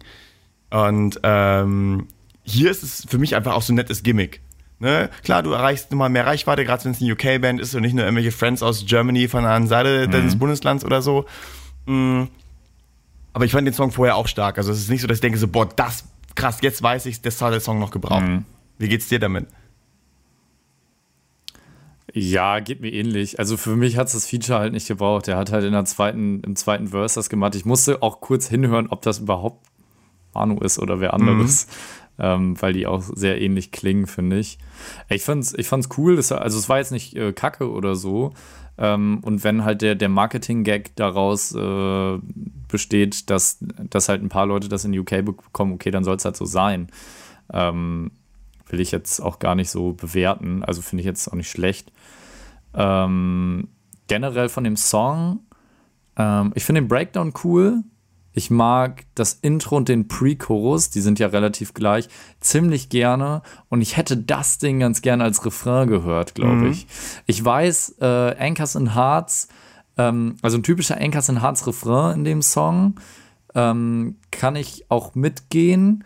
Und 0.71 1.19
ähm, 1.25 2.07
hier 2.45 2.71
ist 2.71 2.85
es 2.85 3.05
für 3.09 3.19
mich 3.19 3.35
einfach 3.35 3.55
auch 3.55 3.63
so 3.63 3.73
ein 3.73 3.77
nettes 3.77 4.05
Gimmick. 4.05 4.41
Ne? 4.83 5.11
Klar, 5.23 5.45
du 5.45 5.53
erreichst 5.53 5.93
nochmal 5.93 6.09
mehr 6.09 6.27
Reichweite, 6.27 6.65
gerade 6.65 6.85
wenn 6.85 6.91
es 6.91 7.01
eine 7.01 7.13
UK-Band 7.13 7.61
ist 7.61 7.73
und 7.77 7.83
nicht 7.83 7.95
nur 7.95 8.05
irgendwelche 8.05 8.33
Friends 8.33 8.65
aus 8.65 8.85
Germany 8.85 9.29
von 9.29 9.45
der 9.45 9.53
anderen 9.53 9.69
Seite 9.69 10.09
des 10.09 10.37
Bundeslands 10.37 10.85
oder 10.85 11.03
so. 11.03 11.25
Mm. 11.87 12.25
Aber 13.33 13.45
ich 13.45 13.53
fand 13.53 13.65
den 13.65 13.75
Song 13.75 13.93
vorher 13.93 14.17
auch 14.17 14.27
stark. 14.27 14.59
Also 14.59 14.73
es 14.73 14.81
ist 14.81 14.91
nicht 14.91 15.01
so, 15.01 15.07
dass 15.07 15.19
ich 15.19 15.21
denke 15.21 15.39
so, 15.39 15.47
boah, 15.47 15.69
das 15.69 16.05
krass, 16.35 16.59
jetzt 16.63 16.83
weiß 16.83 17.07
ich, 17.07 17.23
das 17.23 17.41
hat 17.41 17.53
der 17.53 17.61
Song 17.61 17.79
noch 17.79 17.93
gebraucht. 17.93 18.25
Mhm. 18.25 18.45
Wie 18.79 18.89
geht's 18.89 19.09
dir 19.09 19.21
damit? 19.21 19.47
Ja, 22.13 22.59
geht 22.59 22.81
mir 22.81 22.93
ähnlich. 22.93 23.39
Also 23.39 23.57
für 23.57 23.77
mich 23.77 23.97
hat 23.97 24.09
es 24.09 24.15
das 24.15 24.27
Feature 24.27 24.59
halt 24.59 24.73
nicht 24.73 24.89
gebraucht. 24.89 25.29
Der 25.29 25.37
hat 25.37 25.53
halt 25.53 25.65
in 25.65 25.73
der 25.73 25.85
zweiten, 25.85 26.41
im 26.41 26.57
zweiten 26.57 26.89
Verse 26.89 27.15
das 27.15 27.31
gemacht. 27.31 27.55
Ich 27.55 27.65
musste 27.65 28.03
auch 28.03 28.21
kurz 28.21 28.49
hinhören, 28.49 28.89
ob 28.89 29.03
das 29.03 29.21
überhaupt 29.21 29.65
Manu 30.35 30.59
ist 30.59 30.81
oder 30.81 30.99
wer 30.99 31.15
anderes. 31.15 31.69
Ähm, 32.19 32.61
weil 32.61 32.73
die 32.73 32.87
auch 32.87 33.03
sehr 33.03 33.41
ähnlich 33.41 33.73
klingen, 33.73 34.07
finde 34.07 34.39
ich. 34.39 34.59
Ich 35.09 35.23
fand's, 35.23 35.55
ich 35.57 35.69
fand's 35.69 35.89
cool, 35.97 36.17
das, 36.17 36.33
also 36.33 36.59
es 36.59 36.69
war 36.69 36.79
jetzt 36.79 36.93
nicht 36.93 37.17
äh, 37.17 37.33
kacke 37.33 37.71
oder 37.71 37.95
so. 37.95 38.33
Ähm, 38.79 39.21
und 39.23 39.45
wenn 39.45 39.65
halt 39.65 39.83
der, 39.83 39.95
der 39.95 40.09
Marketing-Gag 40.09 40.97
daraus 40.97 41.55
äh, 41.55 42.19
besteht, 42.69 43.31
dass, 43.31 43.59
dass 43.61 44.09
halt 44.09 44.23
ein 44.23 44.29
paar 44.29 44.47
Leute 44.47 44.69
das 44.69 44.85
in 44.85 44.99
UK 44.99 45.25
bekommen, 45.25 45.75
okay, 45.75 45.91
dann 45.91 46.05
soll 46.05 46.17
es 46.17 46.25
halt 46.25 46.37
so 46.37 46.45
sein. 46.45 46.89
Ähm, 47.53 48.13
will 48.69 48.81
ich 48.81 48.91
jetzt 48.91 49.21
auch 49.21 49.39
gar 49.39 49.55
nicht 49.55 49.71
so 49.71 49.93
bewerten. 49.93 50.65
Also 50.65 50.81
finde 50.83 51.03
ich 51.03 51.07
jetzt 51.07 51.29
auch 51.29 51.37
nicht 51.37 51.51
schlecht. 51.51 51.93
Ähm, 52.75 53.69
generell 54.09 54.49
von 54.49 54.65
dem 54.65 54.77
Song, 54.77 55.41
ähm, 56.17 56.53
ich 56.55 56.65
finde 56.65 56.81
den 56.81 56.89
Breakdown 56.89 57.35
cool. 57.45 57.83
Ich 58.35 58.51
mag 58.51 59.05
das 59.15 59.35
Intro 59.35 59.77
und 59.77 59.89
den 59.89 60.09
Pre-Chorus, 60.09 60.91
die 60.91 61.01
sind 61.01 61.19
ja 61.19 61.27
relativ 61.29 61.75
gleich, 61.75 62.09
ziemlich 62.41 62.89
gerne. 62.89 63.43
Und 63.69 63.83
ich 63.83 63.97
hätte 63.97 64.17
das 64.17 64.59
Ding 64.59 64.81
ganz 64.81 65.03
gerne 65.03 65.25
als 65.25 65.45
Refrain 65.45 65.89
gehört, 65.89 66.35
glaube 66.35 66.55
mhm. 66.55 66.71
ich. 66.71 66.87
Ich 67.27 67.45
weiß, 67.45 67.97
äh, 68.01 68.37
Anchors 68.39 68.77
and 68.77 68.95
Hearts, 68.95 69.49
ähm, 69.99 70.37
also 70.41 70.57
ein 70.57 70.63
typischer 70.63 70.99
Anchors 70.99 71.29
and 71.29 71.43
Hearts 71.43 71.67
Refrain 71.67 72.19
in 72.19 72.25
dem 72.25 72.43
Song, 72.43 72.95
ähm, 73.55 74.17
kann 74.31 74.57
ich 74.57 74.87
auch 74.89 75.15
mitgehen. 75.15 76.05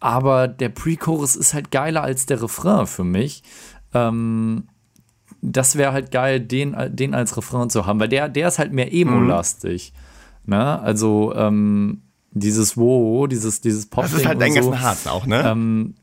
Aber 0.00 0.48
der 0.48 0.70
Pre-Chorus 0.70 1.36
ist 1.36 1.54
halt 1.54 1.70
geiler 1.70 2.02
als 2.02 2.24
der 2.24 2.40
Refrain 2.40 2.86
für 2.86 3.04
mich. 3.04 3.42
Ähm, 3.92 4.68
das 5.42 5.76
wäre 5.76 5.92
halt 5.92 6.10
geil, 6.10 6.40
den, 6.40 6.74
den 6.90 7.14
als 7.14 7.36
Refrain 7.36 7.70
zu 7.70 7.86
haben, 7.86 8.00
weil 8.00 8.08
der, 8.08 8.28
der 8.28 8.48
ist 8.48 8.58
halt 8.58 8.72
mehr 8.72 8.92
Emo-lastig. 8.92 9.92
Mhm. 9.92 9.98
Ne? 10.48 10.80
Also 10.80 11.34
ähm, 11.34 12.02
dieses 12.30 12.76
Wo, 12.78 13.26
dieses, 13.26 13.60
dieses 13.60 13.86
Pop. 13.86 14.04
Das 14.04 14.14
ist 14.14 14.26
halt 14.26 14.42
Anchors 14.42 14.64
so. 14.64 14.80
Hearts 14.80 15.06
auch, 15.06 15.26
ne? 15.26 15.42
Ähm, 15.44 15.94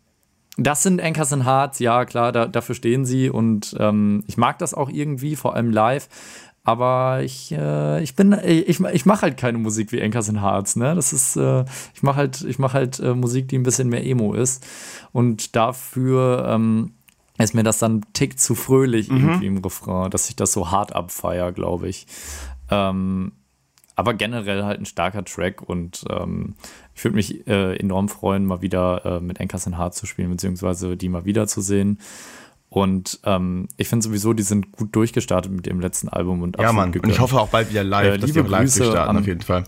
das 0.57 0.83
sind 0.83 1.01
Anchors 1.01 1.33
and 1.33 1.45
Hearts, 1.45 1.79
ja 1.79 2.05
klar, 2.05 2.31
da, 2.31 2.45
dafür 2.45 2.75
stehen 2.75 3.05
sie 3.05 3.29
und 3.29 3.75
ähm, 3.79 4.23
ich 4.27 4.37
mag 4.37 4.57
das 4.59 4.73
auch 4.73 4.89
irgendwie, 4.89 5.35
vor 5.35 5.55
allem 5.55 5.71
live. 5.71 6.07
Aber 6.63 7.21
ich, 7.23 7.51
äh, 7.51 8.01
ich 8.01 8.15
bin, 8.15 8.33
ich, 8.43 8.79
ich 8.79 9.05
mache 9.05 9.21
halt 9.23 9.37
keine 9.37 9.57
Musik 9.57 9.91
wie 9.91 10.01
Anchors 10.01 10.29
and 10.29 10.41
Hearts, 10.41 10.75
ne? 10.75 10.95
Das 10.95 11.11
ist, 11.11 11.35
äh, 11.35 11.65
ich 11.93 12.03
mache 12.03 12.15
halt, 12.15 12.43
ich 12.43 12.57
mache 12.57 12.73
halt 12.73 12.99
äh, 12.99 13.13
Musik, 13.13 13.49
die 13.49 13.57
ein 13.57 13.63
bisschen 13.63 13.89
mehr 13.89 14.05
Emo 14.05 14.33
ist. 14.33 14.65
Und 15.11 15.55
dafür 15.55 16.45
ähm, 16.47 16.93
ist 17.37 17.53
mir 17.53 17.63
das 17.63 17.79
dann 17.79 18.01
tick 18.13 18.39
zu 18.39 18.55
fröhlich 18.55 19.09
mhm. 19.09 19.17
irgendwie 19.17 19.47
im 19.47 19.57
Refrain, 19.57 20.09
dass 20.09 20.29
ich 20.29 20.35
das 20.35 20.53
so 20.53 20.71
hart 20.71 20.95
abfeier, 20.95 21.51
glaube 21.51 21.87
ich. 21.87 22.07
Ähm, 22.71 23.31
aber 23.95 24.13
generell 24.13 24.63
halt 24.63 24.79
ein 24.79 24.85
starker 24.85 25.23
Track 25.23 25.61
und 25.61 26.03
ähm, 26.09 26.55
ich 26.93 27.03
würde 27.03 27.15
mich 27.15 27.47
äh, 27.47 27.75
enorm 27.77 28.09
freuen, 28.09 28.45
mal 28.45 28.61
wieder 28.61 29.05
äh, 29.05 29.19
mit 29.21 29.39
Anchors 29.39 29.67
and 29.67 29.77
Hearts 29.77 29.97
zu 29.97 30.05
spielen, 30.05 30.29
beziehungsweise 30.29 30.97
die 30.97 31.09
mal 31.09 31.25
wiederzusehen. 31.25 31.99
Und 32.69 33.21
ähm, 33.23 33.69
ich 33.77 33.87
finde 33.87 34.03
sowieso, 34.03 34.33
die 34.33 34.43
sind 34.43 34.73
gut 34.73 34.93
durchgestartet 34.95 35.51
mit 35.51 35.65
dem 35.65 35.79
letzten 35.79 36.09
Album 36.09 36.41
und 36.41 36.59
Ja, 36.59 36.73
Mann. 36.73 36.93
Und 36.93 37.09
ich 37.09 37.19
hoffe 37.19 37.39
auch 37.39 37.47
bald 37.47 37.69
wieder 37.69 37.83
live, 37.85 38.15
äh, 38.15 38.17
dass 38.17 38.33
die 38.33 38.41
auch 38.41 38.47
live 38.47 38.75
durchstarten, 38.75 39.17
auf 39.17 39.27
jeden 39.27 39.41
Fall. 39.41 39.63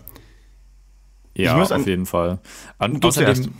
Ja, 1.34 1.56
auf 1.62 1.86
jeden 1.86 2.04
Fall. 2.04 2.38
An, 2.78 3.02
außerdem, 3.02 3.52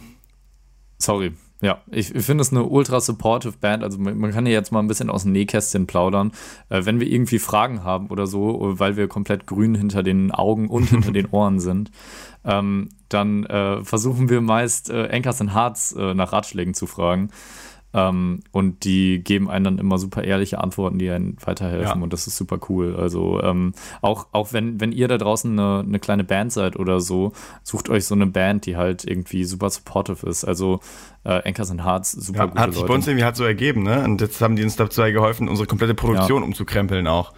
sorry. 0.98 1.32
Ja, 1.60 1.82
ich, 1.90 2.14
ich 2.14 2.24
finde 2.24 2.42
es 2.42 2.52
eine 2.52 2.64
ultra 2.64 3.00
supportive 3.00 3.54
Band. 3.58 3.82
Also 3.82 3.98
man, 3.98 4.30
kann 4.30 4.46
ja 4.46 4.52
jetzt 4.52 4.70
mal 4.70 4.78
ein 4.78 4.86
bisschen 4.86 5.10
aus 5.10 5.24
dem 5.24 5.32
Nähkästchen 5.32 5.88
plaudern. 5.88 6.32
Äh, 6.68 6.84
wenn 6.84 7.00
wir 7.00 7.08
irgendwie 7.08 7.40
Fragen 7.40 7.82
haben 7.82 8.08
oder 8.08 8.28
so, 8.28 8.74
weil 8.78 8.96
wir 8.96 9.08
komplett 9.08 9.46
grün 9.46 9.74
hinter 9.74 10.02
den 10.04 10.30
Augen 10.30 10.68
und 10.68 10.84
hinter 10.90 11.10
den 11.10 11.26
Ohren 11.26 11.58
sind, 11.58 11.90
ähm, 12.44 12.90
dann 13.08 13.44
äh, 13.46 13.82
versuchen 13.84 14.28
wir 14.28 14.40
meist 14.40 14.90
äh, 14.90 15.08
Anchors 15.10 15.40
and 15.40 15.54
Hearts 15.54 15.92
äh, 15.92 16.14
nach 16.14 16.32
Ratschlägen 16.32 16.74
zu 16.74 16.86
fragen. 16.86 17.30
Ähm, 17.94 18.40
und 18.52 18.84
die 18.84 19.22
geben 19.24 19.48
einen 19.48 19.64
dann 19.64 19.78
immer 19.78 19.98
super 19.98 20.22
ehrliche 20.22 20.58
Antworten, 20.58 20.98
die 20.98 21.10
einen 21.10 21.36
weiterhelfen. 21.42 21.98
Ja. 21.98 22.02
Und 22.02 22.12
das 22.12 22.26
ist 22.26 22.36
super 22.36 22.58
cool. 22.68 22.94
Also 22.96 23.42
ähm, 23.42 23.72
auch, 24.02 24.26
auch 24.32 24.52
wenn, 24.52 24.80
wenn 24.80 24.92
ihr 24.92 25.08
da 25.08 25.16
draußen 25.16 25.58
eine, 25.58 25.80
eine 25.86 25.98
kleine 25.98 26.24
Band 26.24 26.52
seid 26.52 26.76
oder 26.76 27.00
so, 27.00 27.32
sucht 27.62 27.88
euch 27.88 28.04
so 28.04 28.14
eine 28.14 28.26
Band, 28.26 28.66
die 28.66 28.76
halt 28.76 29.04
irgendwie 29.04 29.44
super 29.44 29.70
supportive 29.70 30.28
ist. 30.28 30.44
Also 30.44 30.80
äh, 31.24 31.40
Anchors 31.48 31.70
and 31.70 31.84
Hearts, 31.84 32.12
super 32.12 32.40
ja, 32.40 32.46
gute 32.46 32.60
Hat 32.60 32.74
sich 32.74 32.84
bei 32.84 32.94
uns 32.94 33.06
irgendwie 33.06 33.24
halt 33.24 33.36
so 33.36 33.44
ergeben, 33.44 33.84
ne? 33.84 34.04
Und 34.04 34.20
jetzt 34.20 34.40
haben 34.42 34.56
die 34.56 34.64
uns 34.64 34.76
dabei 34.76 35.10
geholfen, 35.10 35.48
unsere 35.48 35.66
komplette 35.66 35.94
Produktion 35.94 36.42
ja. 36.42 36.46
umzukrempeln 36.46 37.06
auch. 37.06 37.32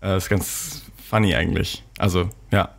Äh, 0.00 0.08
das 0.08 0.24
ist 0.24 0.30
ganz 0.30 0.82
funny 0.96 1.34
eigentlich. 1.34 1.84
Also, 1.98 2.30
ja. 2.50 2.70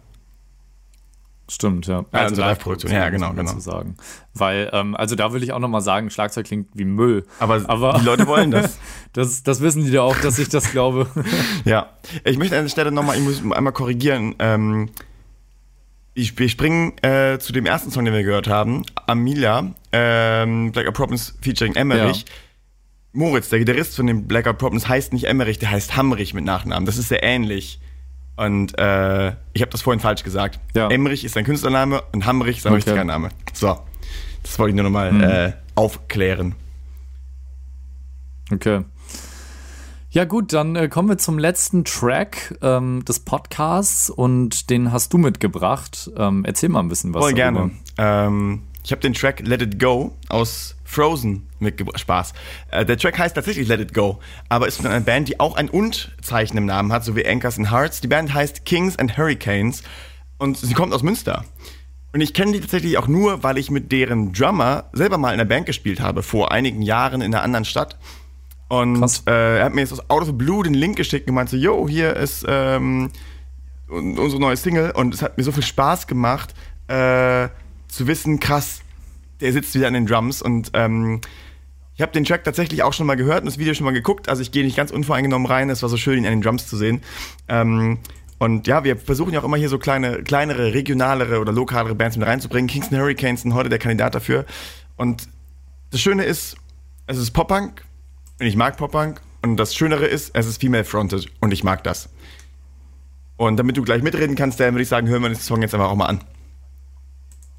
Stimmt, 1.47 1.85
ja. 1.85 2.05
Also, 2.11 2.31
also 2.31 2.41
Live-Produktion, 2.41 2.91
ja, 2.91 3.09
genau, 3.09 3.33
genau. 3.33 3.53
Zu 3.53 3.59
sagen. 3.59 3.95
Weil, 4.33 4.69
ähm, 4.73 4.95
also 4.95 5.15
da 5.15 5.31
will 5.31 5.43
ich 5.43 5.53
auch 5.53 5.59
nochmal 5.59 5.81
sagen, 5.81 6.09
Schlagzeug 6.09 6.47
klingt 6.47 6.69
wie 6.73 6.85
Müll. 6.85 7.23
Aber, 7.39 7.61
Aber 7.69 7.97
die 7.99 8.05
Leute 8.05 8.25
wollen 8.25 8.49
das. 8.49 8.79
das. 9.13 9.43
Das 9.43 9.61
wissen 9.61 9.85
die 9.85 9.91
ja 9.91 10.01
auch, 10.01 10.17
dass 10.17 10.39
ich 10.39 10.49
das 10.49 10.71
glaube. 10.71 11.07
ja. 11.65 11.91
Ich 12.23 12.39
möchte 12.39 12.57
an 12.57 12.63
der 12.63 12.69
Stelle 12.69 12.91
nochmal, 12.91 13.17
ich 13.17 13.23
muss 13.23 13.43
einmal 13.51 13.73
korrigieren. 13.73 14.33
Ähm, 14.39 14.89
ich, 16.15 16.37
wir 16.39 16.49
springen 16.49 16.97
äh, 17.03 17.37
zu 17.37 17.53
dem 17.53 17.67
ersten 17.67 17.91
Song, 17.91 18.05
den 18.05 18.13
wir 18.13 18.23
gehört 18.23 18.47
haben. 18.47 18.83
Amelia, 19.05 19.71
ähm, 19.91 20.71
Blackout 20.71 20.95
Problems 20.95 21.37
featuring 21.41 21.75
Emmerich. 21.75 22.21
Ja. 22.21 22.33
Moritz, 23.11 23.49
der 23.49 23.59
Gitarrist 23.59 23.95
von 23.95 24.07
den 24.07 24.27
Blackout 24.27 24.57
Problems, 24.57 24.87
heißt 24.87 25.13
nicht 25.13 25.25
Emmerich, 25.25 25.59
der 25.59 25.69
heißt 25.69 25.95
Hammerich 25.95 26.33
mit 26.33 26.43
Nachnamen. 26.43 26.85
Das 26.85 26.97
ist 26.97 27.09
sehr 27.09 27.21
ähnlich. 27.21 27.79
Und 28.37 28.77
äh, 28.77 29.29
ich 29.53 29.61
habe 29.61 29.71
das 29.71 29.81
vorhin 29.81 29.99
falsch 29.99 30.23
gesagt. 30.23 30.59
Ja. 30.73 30.89
Emmerich 30.89 31.23
ist 31.23 31.33
sein 31.33 31.45
Künstlername 31.45 32.03
und 32.11 32.25
Hammerich 32.25 32.57
ist 32.57 32.65
ein 32.65 32.73
okay. 32.73 32.75
richtiger 32.75 33.03
Name. 33.03 33.29
So, 33.53 33.79
das 34.43 34.59
wollte 34.59 34.71
ich 34.71 34.75
nur 34.75 34.83
nochmal 34.83 35.11
mhm. 35.11 35.23
äh, 35.23 35.53
aufklären. 35.75 36.55
Okay. 38.51 38.83
Ja 40.15 40.23
gut, 40.23 40.53
dann 40.53 40.75
äh, 40.75 40.87
kommen 40.87 41.09
wir 41.09 41.17
zum 41.17 41.37
letzten 41.37 41.83
Track 41.83 42.57
ähm, 42.61 43.03
des 43.05 43.19
Podcasts 43.19 44.09
und 44.09 44.69
den 44.69 44.91
hast 44.91 45.11
du 45.11 45.17
mitgebracht. 45.17 46.09
Ähm, 46.15 46.45
erzähl 46.45 46.69
mal 46.69 46.79
ein 46.79 46.87
bisschen 46.87 47.13
was. 47.13 47.21
Voll 47.21 47.33
darüber. 47.33 47.69
gerne. 47.97 48.27
Ähm, 48.27 48.61
ich 48.83 48.91
habe 48.91 49.01
den 49.01 49.13
Track 49.13 49.41
Let 49.45 49.61
It 49.61 49.79
Go 49.79 50.15
aus 50.29 50.74
Frozen 50.85 51.47
mitgebracht. 51.59 51.99
Spaß. 51.99 52.33
Äh, 52.71 52.85
der 52.85 52.97
Track 52.97 53.19
heißt 53.19 53.35
tatsächlich 53.35 53.67
Let 53.67 53.81
It 53.81 53.93
Go, 53.93 54.19
aber 54.47 54.67
ist 54.67 54.77
von 54.77 54.87
einer 54.87 55.01
Band, 55.01 55.27
die 55.27 55.39
auch 55.39 55.55
ein 55.55 55.69
Und-Zeichen 55.69 56.57
im 56.57 56.65
Namen 56.65 56.93
hat, 56.93 57.03
so 57.03 57.15
wie 57.15 57.27
Anchors 57.27 57.57
and 57.57 57.71
Hearts. 57.71 57.99
Die 57.99 58.07
Band 58.07 58.33
heißt 58.33 58.63
Kings 58.65 58.97
and 58.97 59.17
Hurricanes 59.17 59.83
und 60.37 60.57
sie 60.57 60.73
kommt 60.73 60.93
aus 60.93 61.03
Münster. 61.03 61.43
Und 62.13 62.21
ich 62.21 62.33
kenne 62.33 62.53
die 62.53 62.61
tatsächlich 62.61 62.97
auch 62.97 63.09
nur, 63.09 63.43
weil 63.43 63.57
ich 63.57 63.69
mit 63.69 63.91
deren 63.91 64.31
Drummer 64.31 64.85
selber 64.93 65.17
mal 65.17 65.33
in 65.33 65.39
einer 65.41 65.49
Band 65.49 65.65
gespielt 65.65 65.99
habe, 65.99 66.23
vor 66.23 66.51
einigen 66.51 66.81
Jahren 66.81 67.19
in 67.19 67.33
einer 67.33 67.43
anderen 67.43 67.65
Stadt. 67.65 67.97
Und 68.69 69.03
äh, 69.27 69.59
er 69.59 69.65
hat 69.65 69.73
mir 69.73 69.81
jetzt 69.81 69.91
aus 69.91 70.09
Out 70.09 70.21
of 70.21 70.27
the 70.27 70.33
Blue 70.33 70.63
den 70.63 70.73
Link 70.73 70.95
geschickt 70.95 71.27
und 71.27 71.35
meinte 71.35 71.51
so, 71.51 71.57
yo, 71.57 71.89
hier 71.89 72.15
ist 72.15 72.45
ähm, 72.47 73.11
unsere 73.89 74.39
neue 74.39 74.55
Single. 74.55 74.91
Und 74.91 75.13
es 75.13 75.21
hat 75.21 75.37
mir 75.37 75.43
so 75.43 75.51
viel 75.51 75.63
Spaß 75.63 76.07
gemacht, 76.07 76.53
äh, 76.87 77.49
zu 77.89 78.07
wissen, 78.07 78.39
krass, 78.39 78.81
der 79.41 79.51
sitzt 79.51 79.75
wieder 79.75 79.87
an 79.87 79.93
den 79.93 80.05
Drums 80.05 80.41
und 80.41 80.71
ähm, 80.73 81.21
ich 81.95 82.01
habe 82.01 82.11
den 82.11 82.25
Track 82.25 82.43
tatsächlich 82.43 82.83
auch 82.83 82.93
schon 82.93 83.07
mal 83.07 83.15
gehört 83.15 83.39
und 83.39 83.45
das 83.45 83.57
Video 83.57 83.73
schon 83.73 83.85
mal 83.85 83.91
geguckt, 83.91 84.27
also 84.27 84.41
ich 84.41 84.51
gehe 84.51 84.65
nicht 84.65 84.75
ganz 84.75 84.91
unvoreingenommen 84.91 85.47
rein, 85.47 85.69
es 85.69 85.81
war 85.81 85.89
so 85.89 85.97
schön, 85.97 86.17
ihn 86.17 86.25
an 86.25 86.33
den 86.33 86.41
Drums 86.41 86.67
zu 86.67 86.75
sehen. 86.75 87.01
Ähm, 87.47 87.99
und 88.37 88.67
ja, 88.67 88.83
wir 88.83 88.97
versuchen 88.97 89.33
ja 89.33 89.39
auch 89.39 89.45
immer 89.45 89.57
hier 89.57 89.69
so 89.69 89.79
kleine, 89.79 90.21
kleinere, 90.23 90.73
regionalere 90.73 91.39
oder 91.39 91.53
lokalere 91.53 91.95
Bands 91.95 92.17
mit 92.17 92.27
reinzubringen. 92.27 92.67
Kingston 92.67 92.99
Hurricanes 92.99 93.43
sind 93.43 93.53
heute 93.53 93.69
der 93.69 93.79
Kandidat 93.79 94.13
dafür. 94.13 94.45
Und 94.97 95.29
das 95.91 96.01
Schöne 96.01 96.25
ist, 96.25 96.57
es 97.07 97.17
ist 97.17 97.31
Pop-Punk 97.31 97.83
und 98.39 98.45
ich 98.45 98.57
mag 98.57 98.75
Pop-Punk. 98.75 99.21
Und 99.41 99.57
das 99.57 99.73
Schönere 99.73 100.05
ist, 100.05 100.31
es 100.35 100.47
ist 100.47 100.59
female-fronted 100.59 101.31
und 101.39 101.53
ich 101.53 101.63
mag 101.63 101.83
das. 101.83 102.09
Und 103.37 103.57
damit 103.57 103.77
du 103.77 103.83
gleich 103.83 104.01
mitreden 104.01 104.35
kannst, 104.35 104.59
dann 104.59 104.73
würde 104.73 104.83
ich 104.83 104.89
sagen, 104.89 105.07
hören 105.07 105.21
wir 105.21 105.29
den 105.29 105.37
Song 105.37 105.61
jetzt 105.61 105.73
einfach 105.73 105.89
auch 105.89 105.95
mal 105.95 106.07
an. 106.07 106.21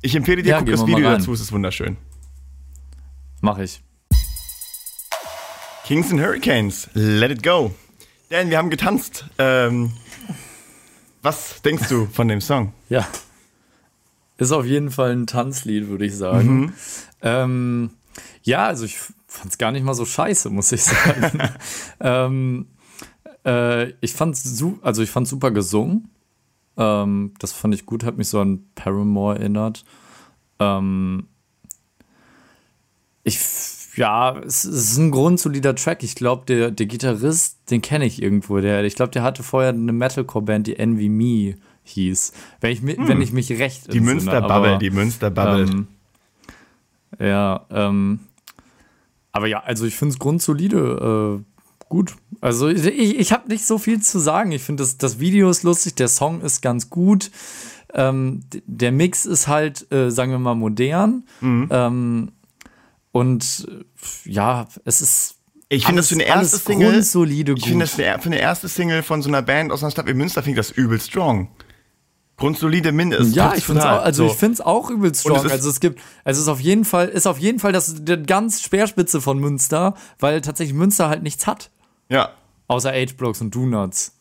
Ich 0.02 0.14
empfehle 0.14 0.42
dir, 0.42 0.50
ja, 0.50 0.58
guck 0.58 0.68
das 0.70 0.86
Video 0.86 1.10
dazu, 1.10 1.32
es 1.32 1.40
ist 1.40 1.52
wunderschön. 1.52 1.96
Mach 3.40 3.58
ich. 3.58 3.82
Kings 5.84 6.10
and 6.10 6.20
Hurricanes, 6.20 6.88
let 6.94 7.30
it 7.30 7.42
go. 7.42 7.74
Dan, 8.28 8.50
wir 8.50 8.58
haben 8.58 8.70
getanzt. 8.70 9.24
Ähm, 9.38 9.92
was 11.22 11.62
denkst 11.62 11.88
du 11.88 12.06
von 12.06 12.28
dem 12.28 12.40
Song? 12.40 12.72
Ja. 12.88 13.06
Ist 14.38 14.52
auf 14.52 14.66
jeden 14.66 14.90
Fall 14.90 15.12
ein 15.12 15.26
Tanzlied, 15.26 15.88
würde 15.88 16.04
ich 16.04 16.14
sagen. 16.14 16.60
Mhm. 16.60 16.72
Ähm, 17.22 17.90
ja, 18.42 18.66
also 18.66 18.84
ich 18.84 18.98
fand 19.26 19.52
es 19.52 19.56
gar 19.58 19.72
nicht 19.72 19.82
mal 19.82 19.94
so 19.94 20.04
scheiße, 20.04 20.50
muss 20.50 20.72
ich 20.72 20.82
sagen. 20.84 21.40
ähm, 22.00 22.66
äh, 23.46 23.92
ich 24.00 24.12
fand 24.12 24.38
also 24.82 25.02
ich 25.02 25.10
fand 25.10 25.26
super 25.26 25.50
gesungen. 25.52 26.10
Ähm, 26.76 27.34
das 27.38 27.52
fand 27.52 27.74
ich 27.74 27.86
gut, 27.86 28.04
hat 28.04 28.18
mich 28.18 28.28
so 28.28 28.40
an 28.40 28.64
Paramore 28.74 29.38
erinnert. 29.38 29.84
Ähm, 30.58 31.26
ich, 33.24 33.40
ja, 33.96 34.38
es, 34.38 34.64
es, 34.64 34.92
ist 34.92 34.98
ein 34.98 35.10
grundsolider 35.10 35.74
Track. 35.74 36.02
Ich 36.02 36.14
glaube, 36.14 36.44
der, 36.46 36.70
der 36.70 36.86
Gitarrist, 36.86 37.70
den 37.70 37.82
kenne 37.82 38.06
ich 38.06 38.22
irgendwo. 38.22 38.60
Der, 38.60 38.84
ich 38.84 38.94
glaube, 38.94 39.12
der 39.12 39.22
hatte 39.22 39.42
vorher 39.42 39.70
eine 39.70 39.92
Metalcore-Band, 39.92 40.66
die 40.66 40.78
Envy 40.78 41.08
Me 41.08 41.56
hieß. 41.84 42.32
Wenn 42.60 42.72
ich, 42.72 42.82
hm. 42.82 43.08
wenn 43.08 43.22
ich 43.22 43.32
mich 43.32 43.50
recht 43.50 43.92
Die 43.92 44.00
Münster 44.00 44.40
Bubble, 44.40 44.78
die 44.78 44.90
Münster 44.90 45.30
Bubble. 45.30 45.62
Ähm, 45.62 45.88
Ja, 47.18 47.64
ähm, 47.70 48.20
aber 49.32 49.46
ja, 49.46 49.60
also 49.60 49.86
ich 49.86 49.96
finde 49.96 50.12
es 50.12 50.18
grundsolide 50.18 51.40
äh, 51.40 51.55
gut. 51.88 52.16
Also 52.40 52.68
ich, 52.68 52.86
ich 52.86 53.32
habe 53.32 53.48
nicht 53.48 53.66
so 53.66 53.78
viel 53.78 54.00
zu 54.00 54.18
sagen. 54.18 54.52
Ich 54.52 54.62
finde, 54.62 54.82
das, 54.82 54.98
das 54.98 55.18
Video 55.18 55.50
ist 55.50 55.62
lustig, 55.62 55.94
der 55.94 56.08
Song 56.08 56.40
ist 56.40 56.62
ganz 56.62 56.90
gut. 56.90 57.30
Ähm, 57.94 58.40
der 58.66 58.92
Mix 58.92 59.26
ist 59.26 59.48
halt, 59.48 59.90
äh, 59.92 60.10
sagen 60.10 60.32
wir 60.32 60.38
mal, 60.38 60.54
modern. 60.54 61.24
Mhm. 61.40 61.68
Ähm, 61.70 62.32
und 63.12 63.66
ja, 64.24 64.68
es 64.84 65.00
ist. 65.00 65.36
Ich 65.68 65.86
finde 65.86 66.00
das 66.00 66.08
für 66.08 66.14
eine 66.14 66.24
erste 66.24 66.58
Single. 66.58 67.02
Solide 67.02 67.54
ich 67.56 67.64
finde 67.64 67.86
das 67.86 67.94
für 67.94 68.04
eine 68.04 68.38
erste 68.38 68.68
Single 68.68 69.02
von 69.02 69.22
so 69.22 69.28
einer 69.28 69.42
Band 69.42 69.72
aus 69.72 69.82
einer 69.82 69.90
Stadt 69.90 70.06
wie 70.06 70.14
Münster 70.14 70.42
finde 70.42 70.60
ich 70.60 70.66
das 70.68 70.76
übel 70.76 71.00
strong. 71.00 71.48
Grundsolide 72.36 72.92
Mindest. 72.92 73.34
Ja, 73.34 73.54
ich 73.56 73.64
finde 73.64 73.90
auch, 73.90 74.02
also 74.02 74.26
so. 74.26 74.32
ich 74.32 74.38
finde 74.38 74.54
es 74.54 74.60
auch 74.60 74.90
übel 74.90 75.14
strong. 75.14 75.44
Es 75.46 75.50
also 75.50 75.70
es 75.70 75.80
gibt, 75.80 76.00
also 76.22 76.38
es 76.38 76.42
ist 76.44 76.48
auf 76.48 76.60
jeden 76.60 76.84
Fall, 76.84 77.08
ist 77.08 77.26
auf 77.26 77.38
jeden 77.38 77.58
Fall 77.58 77.72
das 77.72 78.04
die 78.04 78.22
ganz 78.22 78.62
Speerspitze 78.62 79.22
von 79.22 79.38
Münster, 79.38 79.94
weil 80.18 80.42
tatsächlich 80.42 80.76
Münster 80.76 81.08
halt 81.08 81.22
nichts 81.22 81.46
hat. 81.46 81.70
Ja. 82.08 82.30
Außer 82.68 82.92
H-Blocks 82.92 83.40
und 83.40 83.54
Donuts. 83.54 84.12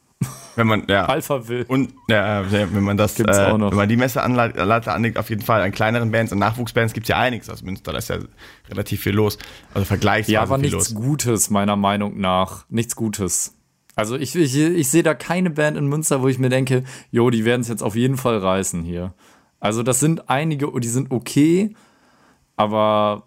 Wenn 0.56 0.68
man, 0.68 0.84
ja. 0.88 1.06
Alpha 1.06 1.48
will. 1.48 1.66
Und, 1.68 1.94
ja, 2.08 2.50
wenn 2.50 2.84
man 2.84 2.96
das, 2.96 3.20
äh, 3.20 3.26
wenn 3.26 3.60
man 3.60 3.90
die 3.90 3.98
Messe 3.98 4.22
anleitet, 4.24 4.88
anlegt, 4.88 5.18
auf 5.18 5.30
jeden 5.30 5.42
Fall. 5.42 5.62
An 5.62 5.72
kleineren 5.72 6.12
Bands 6.12 6.32
und 6.32 6.40
Nachwuchsbands 6.40 6.94
gibt 6.94 7.06
es 7.06 7.10
ja 7.10 7.20
einiges 7.20 7.50
aus 7.50 7.62
Münster. 7.64 7.92
Da 7.92 7.98
ist 7.98 8.10
ja 8.10 8.20
relativ 8.70 9.02
viel 9.02 9.14
los. 9.14 9.38
Also 9.74 9.86
vergleichsweise 9.86 10.34
Ja, 10.34 10.42
aber 10.44 10.56
viel 10.56 10.70
nichts 10.70 10.92
los. 10.92 10.96
Gutes, 10.96 11.50
meiner 11.50 11.76
Meinung 11.76 12.20
nach. 12.20 12.66
Nichts 12.70 12.96
Gutes. 12.96 13.54
Also 13.96 14.16
ich, 14.16 14.36
ich, 14.36 14.56
ich 14.56 14.90
sehe 14.90 15.04
da 15.04 15.14
keine 15.14 15.50
Band 15.50 15.78
in 15.78 15.88
Münster, 15.88 16.22
wo 16.22 16.28
ich 16.28 16.40
mir 16.40 16.50
denke, 16.50 16.84
jo, 17.12 17.30
die 17.30 17.46
werden 17.46 17.62
es 17.62 17.68
jetzt 17.68 17.84
auf 17.84 17.96
jeden 17.96 18.18
Fall 18.18 18.38
reißen 18.38 18.84
hier. 18.84 19.14
Also 19.60 19.84
das 19.84 20.00
sind 20.00 20.30
einige, 20.30 20.72
die 20.80 20.88
sind 20.88 21.12
okay, 21.12 21.76
aber 22.56 23.24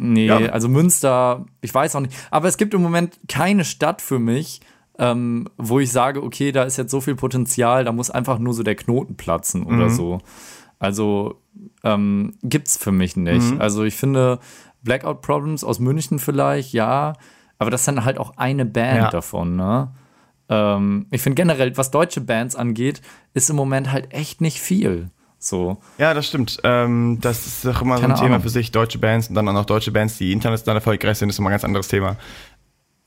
nee, 0.00 0.26
ja. 0.26 0.38
also 0.50 0.68
Münster, 0.68 1.46
ich 1.60 1.74
weiß 1.74 1.96
auch 1.96 2.00
nicht. 2.00 2.14
Aber 2.30 2.48
es 2.48 2.56
gibt 2.56 2.74
im 2.74 2.82
Moment 2.82 3.18
keine 3.28 3.64
Stadt 3.64 4.02
für 4.02 4.18
mich, 4.18 4.60
ähm, 4.98 5.48
wo 5.56 5.80
ich 5.80 5.92
sage, 5.92 6.22
okay, 6.22 6.52
da 6.52 6.64
ist 6.64 6.76
jetzt 6.76 6.90
so 6.90 7.00
viel 7.00 7.14
Potenzial, 7.14 7.84
da 7.84 7.92
muss 7.92 8.10
einfach 8.10 8.38
nur 8.38 8.54
so 8.54 8.62
der 8.62 8.74
Knoten 8.74 9.16
platzen 9.16 9.64
oder 9.64 9.86
mhm. 9.86 9.90
so. 9.90 10.18
Also 10.78 11.40
ähm, 11.84 12.34
gibt's 12.42 12.76
für 12.76 12.92
mich 12.92 13.16
nicht. 13.16 13.52
Mhm. 13.52 13.60
Also 13.60 13.84
ich 13.84 13.96
finde 13.96 14.38
Blackout 14.82 15.22
Problems 15.22 15.64
aus 15.64 15.78
München 15.78 16.18
vielleicht, 16.18 16.72
ja, 16.72 17.14
aber 17.58 17.70
das 17.70 17.82
ist 17.82 17.88
dann 17.88 18.04
halt 18.04 18.18
auch 18.18 18.36
eine 18.36 18.64
Band 18.64 18.96
ja. 18.96 19.10
davon, 19.10 19.56
ne? 19.56 19.92
Ähm, 20.48 21.06
ich 21.10 21.22
finde 21.22 21.36
generell, 21.36 21.76
was 21.76 21.90
deutsche 21.90 22.20
Bands 22.20 22.56
angeht, 22.56 23.00
ist 23.34 23.50
im 23.50 23.56
Moment 23.56 23.92
halt 23.92 24.12
echt 24.12 24.40
nicht 24.40 24.60
viel. 24.60 25.10
So. 25.42 25.78
Ja, 25.96 26.12
das 26.12 26.26
stimmt. 26.26 26.58
Ähm, 26.64 27.16
das 27.22 27.46
ist 27.46 27.66
auch 27.66 27.80
immer 27.80 27.98
Keine 27.98 28.14
so 28.14 28.22
ein 28.22 28.26
Thema 28.28 28.40
für 28.40 28.50
sich. 28.50 28.72
Deutsche 28.72 28.98
Bands 28.98 29.28
und 29.28 29.34
dann 29.34 29.48
auch 29.48 29.54
noch 29.54 29.64
deutsche 29.64 29.90
Bands, 29.90 30.18
die 30.18 30.32
international 30.32 30.76
erfolgreich 30.76 31.16
sind, 31.16 31.30
ist 31.30 31.38
immer 31.38 31.48
ein 31.48 31.52
ganz 31.52 31.64
anderes 31.64 31.88
Thema. 31.88 32.16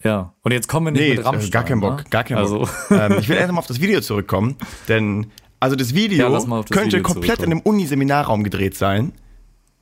Ja, 0.04 0.34
und 0.42 0.52
jetzt 0.52 0.68
kommen 0.68 0.88
wir 0.88 0.92
nicht 0.92 1.02
nee, 1.02 1.16
mit 1.16 1.26
Rammstein. 1.26 1.52
Gar 1.52 1.64
keinen 1.64 1.80
Bock, 1.80 1.98
ne? 1.98 2.04
gar 2.10 2.24
keinen 2.24 2.40
also. 2.40 2.62
Bock. 2.62 2.70
ähm, 2.90 3.18
ich 3.20 3.30
will 3.30 3.38
erst 3.38 3.52
mal 3.54 3.60
auf 3.60 3.68
das 3.68 3.80
Video 3.80 4.02
zurückkommen, 4.02 4.58
denn 4.90 5.28
also 5.60 5.76
das 5.76 5.94
Video 5.94 6.28
ja, 6.28 6.30
das 6.30 6.46
könnte 6.72 6.98
Video 6.98 7.04
komplett 7.04 7.40
in 7.40 7.46
einem 7.46 7.62
Uniseminarraum 7.62 8.44
gedreht 8.44 8.76
sein. 8.76 9.14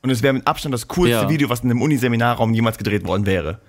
Und 0.02 0.10
es 0.10 0.22
wäre 0.22 0.34
mit 0.34 0.46
Abstand 0.46 0.74
das 0.74 0.88
coolste 0.88 1.22
ja. 1.22 1.30
Video, 1.30 1.48
was 1.48 1.60
in 1.60 1.70
einem 1.70 1.80
Uniseminarraum 1.80 2.52
jemals 2.52 2.76
gedreht 2.76 3.06
worden 3.06 3.24
wäre. 3.24 3.60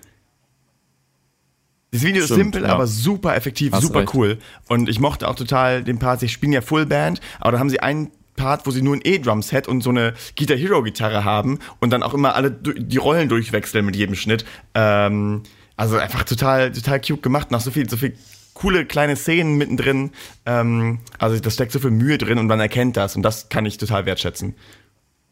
Das 1.92 2.02
Video 2.02 2.24
Stimmt, 2.24 2.40
ist 2.40 2.44
simpel, 2.44 2.64
ja. 2.64 2.70
aber 2.70 2.88
super 2.88 3.36
effektiv, 3.36 3.72
Hast 3.72 3.84
super 3.84 4.00
recht. 4.02 4.14
cool. 4.14 4.40
Und 4.68 4.90
ich 4.90 5.00
mochte 5.00 5.28
auch 5.28 5.36
total 5.36 5.84
den 5.84 6.00
Part, 6.00 6.20
sie 6.20 6.28
spielen 6.28 6.52
ja 6.52 6.62
Fullband, 6.62 7.22
aber 7.40 7.54
da 7.54 7.60
haben 7.60 7.70
sie 7.70 7.80
einen 7.80 8.12
Part, 8.36 8.66
wo 8.66 8.72
sie 8.72 8.82
nur 8.82 8.96
ein 8.96 9.02
E-Drum-Set 9.04 9.68
und 9.68 9.82
so 9.82 9.90
eine 9.90 10.14
Guitar 10.38 10.58
Hero-Gitarre 10.58 11.24
haben 11.24 11.60
und 11.80 11.92
dann 11.92 12.04
auch 12.04 12.14
immer 12.14 12.36
alle 12.36 12.52
die 12.52 12.98
Rollen 12.98 13.30
durchwechseln 13.30 13.86
mit 13.86 13.96
jedem 13.96 14.16
Schnitt. 14.16 14.46
Ähm, 14.74 15.44
also 15.76 15.98
einfach 15.98 16.24
total, 16.24 16.72
total 16.72 17.02
cute 17.02 17.22
gemacht, 17.22 17.52
nach 17.52 17.62
so 17.62 17.72
viel, 17.72 17.90
so 17.90 17.98
viel 17.98 18.16
coole 18.54 18.86
kleine 18.86 19.16
Szenen 19.16 19.58
mittendrin. 19.58 20.12
Ähm, 20.46 21.00
also 21.18 21.40
da 21.40 21.50
steckt 21.50 21.72
so 21.72 21.80
viel 21.80 21.92
Mühe 21.92 22.18
drin 22.18 22.38
und 22.38 22.48
man 22.48 22.60
erkennt 22.60 22.98
das 22.98 23.16
und 23.16 23.24
das 23.24 23.50
kann 23.50 23.66
ich 23.66 23.78
total 23.78 24.06
wertschätzen. 24.06 24.56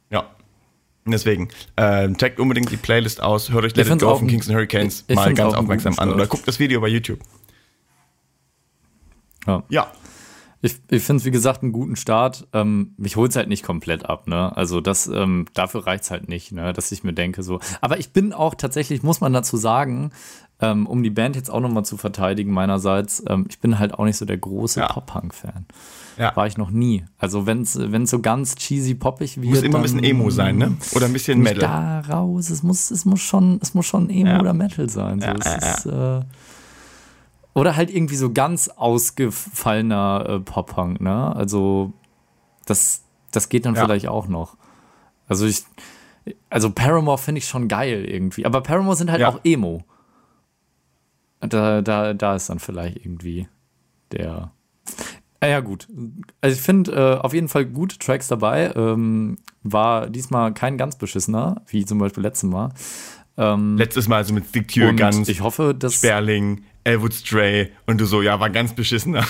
Ja. 0.10 0.30
Deswegen, 1.06 1.50
äh, 1.78 2.12
checkt 2.14 2.40
unbedingt 2.40 2.72
die 2.72 2.78
Playlist 2.78 3.22
aus, 3.22 3.52
hört 3.52 3.66
euch 3.66 3.76
Let 3.76 3.88
It 3.88 4.00
Go 4.00 4.16
von 4.16 4.28
Kings 4.28 4.48
and 4.48 4.56
Hurricanes 4.56 5.04
ich, 5.08 5.10
ich 5.10 5.16
mal 5.16 5.34
ganz 5.34 5.54
aufmerksam 5.56 5.98
an 5.98 6.14
oder 6.14 6.28
guckt 6.28 6.48
das 6.48 6.60
Video 6.60 6.80
bei 6.82 6.90
YouTube. 6.90 7.20
Ja. 9.48 9.64
ja. 9.70 9.92
Ich, 10.62 10.80
ich 10.90 11.04
finde 11.04 11.22
es, 11.22 11.26
wie 11.26 11.32
gesagt, 11.32 11.64
einen 11.64 11.72
guten 11.72 11.96
Start. 11.96 12.48
Ähm, 12.54 12.94
mich 12.98 13.16
holt 13.16 13.32
es 13.32 13.38
halt 13.38 13.50
nicht 13.50 13.64
komplett 13.64 14.06
ab, 14.06 14.28
ne? 14.28 14.56
Also 14.56 14.80
das, 14.80 15.08
ähm, 15.08 15.46
dafür 15.54 15.88
reicht 15.88 16.04
es 16.04 16.12
halt 16.12 16.30
nicht, 16.30 16.52
ne? 16.52 16.72
Dass 16.74 16.92
ich 16.92 17.04
mir 17.04 17.14
denke, 17.14 17.42
so. 17.42 17.60
Aber 17.82 18.00
ich 18.00 18.14
bin 18.14 18.32
auch 18.32 18.54
tatsächlich, 18.54 19.02
muss 19.02 19.22
man 19.22 19.34
dazu 19.34 19.58
sagen, 19.58 20.12
ähm, 20.62 20.86
um 20.86 21.02
die 21.02 21.10
Band 21.10 21.36
jetzt 21.36 21.50
auch 21.50 21.60
nochmal 21.60 21.84
zu 21.84 21.98
verteidigen, 21.98 22.52
meinerseits, 22.54 23.24
ähm, 23.28 23.48
ich 23.50 23.60
bin 23.60 23.80
halt 23.80 23.96
auch 23.96 24.06
nicht 24.06 24.18
so 24.18 24.26
der 24.26 24.38
große 24.38 24.82
ja. 24.82 24.88
Pop-Punk-Fan. 24.88 25.66
Ja. 26.18 26.36
War 26.36 26.46
ich 26.46 26.58
noch 26.58 26.70
nie. 26.70 27.04
Also 27.18 27.48
wenn 27.48 27.64
es 27.64 27.74
so 28.12 28.20
ganz 28.20 28.56
cheesy 28.56 28.94
poppig 28.94 29.42
wird. 29.42 29.50
Muss 29.50 29.64
immer 29.64 29.80
ein 29.80 29.82
bisschen 29.82 30.04
Emo 30.04 30.30
sein, 30.30 30.58
ne? 30.58 30.78
Oder 30.94 31.08
ein 31.08 31.14
bisschen 31.14 31.40
Metal. 31.40 31.60
Da 31.60 32.00
raus. 32.02 32.52
Es 32.52 32.62
muss, 32.62 32.92
es 32.92 33.06
muss 33.06 33.22
schon, 33.22 33.60
es 33.62 33.74
muss 33.74 33.88
schon 33.88 34.10
Emo 34.12 34.30
ja. 34.30 34.40
oder 34.40 34.54
Metal 34.54 34.88
sein. 34.88 35.20
So, 35.20 35.26
ja, 35.26 35.34
ist, 35.34 35.86
äh, 35.88 36.20
oder 37.54 37.76
halt 37.76 37.94
irgendwie 37.94 38.16
so 38.16 38.32
ganz 38.32 38.70
ausgefallener 38.70 40.26
äh, 40.28 40.40
Pop-Punk, 40.40 41.02
ne? 41.02 41.36
Also 41.36 41.94
das, 42.66 43.04
das 43.32 43.50
geht 43.50 43.66
dann 43.66 43.76
vielleicht 43.76 44.08
auch 44.08 44.28
noch. 44.28 44.58
Also 45.28 45.46
ich, 45.46 45.64
also 46.50 46.72
Paramore 46.72 47.18
finde 47.18 47.40
ich 47.40 47.46
schon 47.46 47.68
geil 47.68 48.06
irgendwie. 48.06 48.46
Aber 48.46 48.62
Paramore 48.62 48.96
sind 48.96 49.12
halt 49.12 49.24
auch 49.24 49.40
Emo. 49.44 49.84
Da, 51.40 51.82
da, 51.82 52.14
da 52.14 52.36
ist 52.36 52.50
dann 52.50 52.60
vielleicht 52.60 52.98
irgendwie 52.98 53.48
der 54.12 54.52
Ah 55.44 55.48
ja, 55.48 55.60
gut. 55.60 55.88
Also 56.40 56.56
ich 56.56 56.62
finde 56.62 56.92
äh, 56.92 57.20
auf 57.20 57.34
jeden 57.34 57.48
Fall 57.48 57.66
gute 57.66 57.98
Tracks 57.98 58.28
dabei. 58.28 58.72
Ähm, 58.76 59.40
war 59.64 60.08
diesmal 60.08 60.54
kein 60.54 60.78
ganz 60.78 60.98
beschissener, 60.98 61.64
wie 61.66 61.84
zum 61.84 61.98
Beispiel 61.98 62.22
letztes 62.22 62.48
Mal. 62.48 62.70
Ähm, 63.38 63.76
Letztes 63.76 64.08
Mal 64.08 64.18
also 64.18 64.36
mit 64.36 64.46
Stick 64.46 64.72
Guns, 64.76 65.28
ich 65.30 65.42
hoffe, 65.42 65.74
dass 65.74 65.96
Sperling, 65.96 66.64
Elwood 66.84 67.14
Stray 67.14 67.72
und 67.86 68.00
du 68.00 68.06
so, 68.06 68.22
ja, 68.22 68.40
war 68.40 68.50
ganz 68.50 68.74
beschissener. 68.74 69.26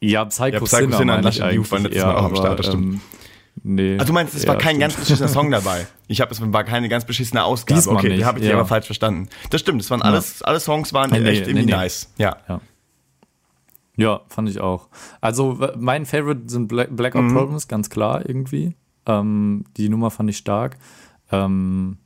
Ja, 0.00 0.24
Psycho, 0.24 0.58
ja, 0.58 0.60
Psycho 0.60 0.66
Sinner, 0.66 0.96
Sinner 0.96 1.22
Lush 1.22 1.38
Youth 1.38 1.72
waren 1.72 1.82
letztes 1.82 2.04
Mal 2.04 2.16
auch 2.16 2.24
am 2.24 2.36
Start, 2.36 2.58
das 2.58 2.66
stimmt. 2.66 2.94
Ähm, 2.94 3.00
nee. 3.62 3.92
Also 3.94 4.06
du 4.06 4.12
meinst, 4.12 4.34
es 4.34 4.42
ja, 4.42 4.48
war 4.48 4.56
kein 4.56 4.76
stimmt. 4.76 4.80
ganz 4.80 4.94
beschissener 4.96 5.28
Song 5.28 5.50
dabei. 5.52 5.86
Ich 6.06 6.20
habe 6.20 6.30
es 6.30 6.40
war 6.40 6.64
keine 6.64 6.88
ganz 6.88 7.04
beschissene 7.04 7.42
Ausgabe. 7.42 7.80
Diesmal 7.80 7.96
okay, 7.96 8.16
die 8.16 8.24
habe 8.24 8.38
ich 8.38 8.46
ja. 8.46 8.54
aber 8.54 8.66
falsch 8.66 8.86
verstanden. 8.86 9.28
Das 9.50 9.60
stimmt, 9.60 9.80
es 9.80 9.90
waren 9.90 10.02
alles, 10.02 10.42
alle 10.42 10.60
Songs 10.60 10.92
waren 10.92 11.10
nee, 11.10 11.18
echt 11.28 11.46
nee, 11.46 11.52
irgendwie 11.52 11.72
nice. 11.72 12.12
Ja. 12.18 12.36
ja. 12.48 12.60
Ja, 13.96 14.20
fand 14.28 14.48
ich 14.48 14.60
auch. 14.60 14.88
Also 15.20 15.58
mein 15.76 16.06
Favorite 16.06 16.42
sind 16.46 16.68
Black, 16.68 16.94
Blackout 16.94 17.24
mhm. 17.24 17.34
Problems, 17.34 17.66
ganz 17.66 17.90
klar 17.90 18.28
irgendwie. 18.28 18.76
Ähm, 19.06 19.64
die 19.76 19.88
Nummer 19.88 20.12
fand 20.12 20.30
ich 20.30 20.36
stark. 20.36 20.78
Ähm, 21.32 21.98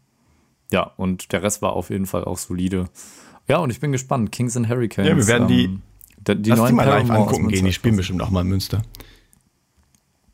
ja, 0.72 0.84
und 0.96 1.32
der 1.32 1.42
Rest 1.42 1.60
war 1.60 1.74
auf 1.74 1.90
jeden 1.90 2.06
Fall 2.06 2.24
auch 2.24 2.38
solide. 2.38 2.86
Ja, 3.52 3.58
und 3.58 3.68
ich 3.68 3.80
bin 3.80 3.92
gespannt. 3.92 4.32
Kings 4.32 4.56
and 4.56 4.66
Hurricanes. 4.66 5.10
Ja, 5.10 5.14
wir 5.14 5.26
werden 5.26 5.46
die, 5.46 5.64
ähm, 5.64 5.82
die, 6.26 6.40
die 6.40 6.50
neuen 6.52 6.68
die 6.68 6.72
mal 6.72 6.86
live 6.86 7.10
angucken 7.10 7.48
gehen. 7.48 7.66
Die 7.66 7.72
spielen 7.74 7.96
bestimmt 7.96 8.22
auch 8.22 8.30
mal 8.30 8.40
in 8.40 8.48
Münster. 8.48 8.80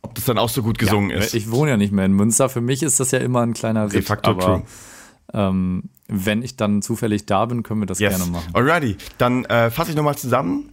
Ob 0.03 0.15
das 0.15 0.25
dann 0.27 0.39
auch 0.39 0.49
so 0.49 0.63
gut 0.63 0.79
gesungen 0.79 1.11
ja, 1.11 1.17
ist. 1.17 1.35
Ich 1.35 1.51
wohne 1.51 1.73
ja 1.73 1.77
nicht 1.77 1.93
mehr 1.93 2.05
in 2.05 2.13
Münster. 2.13 2.49
Für 2.49 2.61
mich 2.61 2.85
ist 2.85 3.01
das 3.01 3.11
ja 3.11 3.19
immer 3.19 3.41
ein 3.41 3.55
kleiner 3.55 3.87
Ritt. 3.87 3.95
De 3.95 4.03
facto 4.03 4.31
aber, 4.31 4.45
true. 4.45 4.63
Ähm, 5.35 5.91
wenn 6.07 6.45
ich 6.45 6.55
dann 6.55 6.81
zufällig 6.81 7.27
da 7.27 7.45
bin, 7.47 7.65
können 7.65 7.81
wir 7.81 7.87
das 7.87 7.99
yes. 7.99 8.17
gerne 8.17 8.31
machen. 8.31 8.55
Alrighty, 8.55 8.97
dann 9.19 9.45
äh, 9.47 9.73
fasse 9.73 9.91
ich 9.91 9.97
nochmal 9.97 10.17
zusammen 10.17 10.71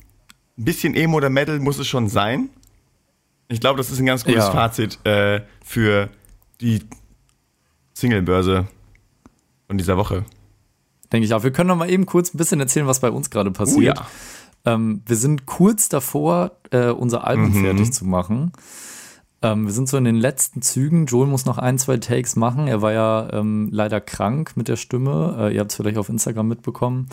ein 0.55 0.65
bisschen 0.65 0.93
Emo 0.93 1.17
oder 1.17 1.31
Metal 1.31 1.60
muss 1.60 1.79
es 1.79 1.88
schon 1.88 2.10
sein. 2.10 2.49
Ich 3.47 3.60
glaube, 3.60 3.77
das 3.77 3.89
ist 3.89 3.97
ein 3.97 4.05
ganz 4.05 4.23
gutes 4.23 4.43
ja. 4.43 4.51
Fazit 4.51 5.03
äh, 5.03 5.41
für 5.63 6.10
die 6.62 6.84
Singlebörse 7.95 8.67
von 9.65 9.79
dieser 9.79 9.97
Woche. 9.97 10.25
Denke 11.15 11.28
ich 11.28 11.34
auch. 11.34 11.43
Wir 11.43 11.51
können 11.54 11.69
noch 11.69 11.78
mal 11.78 11.89
eben 11.89 12.06
kurz 12.06 12.34
ein 12.34 12.38
bisschen 12.38 12.60
erzählen, 12.60 12.88
was 12.88 12.99
bei 12.99 13.10
uns 13.10 13.30
gerade 13.30 13.49
passiert. 13.49 13.97
Oh 13.97 14.01
ja. 14.65 14.73
ähm, 14.73 15.01
wir 15.06 15.15
sind 15.15 15.45
kurz 15.45 15.88
davor, 15.88 16.51
äh, 16.71 16.89
unser 16.89 17.25
Album 17.25 17.54
mhm. 17.54 17.63
fertig 17.63 17.93
zu 17.93 18.04
machen. 18.04 18.51
Ähm, 19.41 19.65
wir 19.65 19.71
sind 19.71 19.88
so 19.88 19.95
in 19.95 20.04
den 20.04 20.17
letzten 20.17 20.62
Zügen. 20.62 21.06
Joel 21.06 21.28
muss 21.28 21.45
noch 21.45 21.58
ein, 21.58 21.78
zwei 21.78 21.95
Takes 21.95 22.36
machen. 22.36 22.67
Er 22.67 22.82
war 22.82 22.91
ja 22.91 23.30
ähm, 23.32 23.69
leider 23.71 24.01
krank 24.01 24.58
mit 24.58 24.67
der 24.67 24.75
Stimme. 24.75 25.38
Äh, 25.39 25.54
ihr 25.54 25.62
habt 25.62 25.71
es 25.71 25.78
vielleicht 25.78 25.97
auf 25.97 26.10
Instagram 26.10 26.49
mitbekommen. 26.49 27.08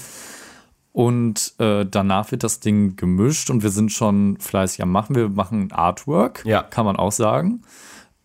Und 0.90 1.54
äh, 1.60 1.86
danach 1.88 2.32
wird 2.32 2.42
das 2.42 2.58
Ding 2.58 2.96
gemischt 2.96 3.50
und 3.50 3.62
wir 3.62 3.70
sind 3.70 3.92
schon 3.92 4.36
fleißig 4.40 4.82
am 4.82 4.90
Machen. 4.90 5.14
Wir 5.14 5.28
machen 5.28 5.70
Artwork, 5.70 6.44
ja. 6.44 6.64
kann 6.64 6.86
man 6.86 6.96
auch 6.96 7.12
sagen, 7.12 7.62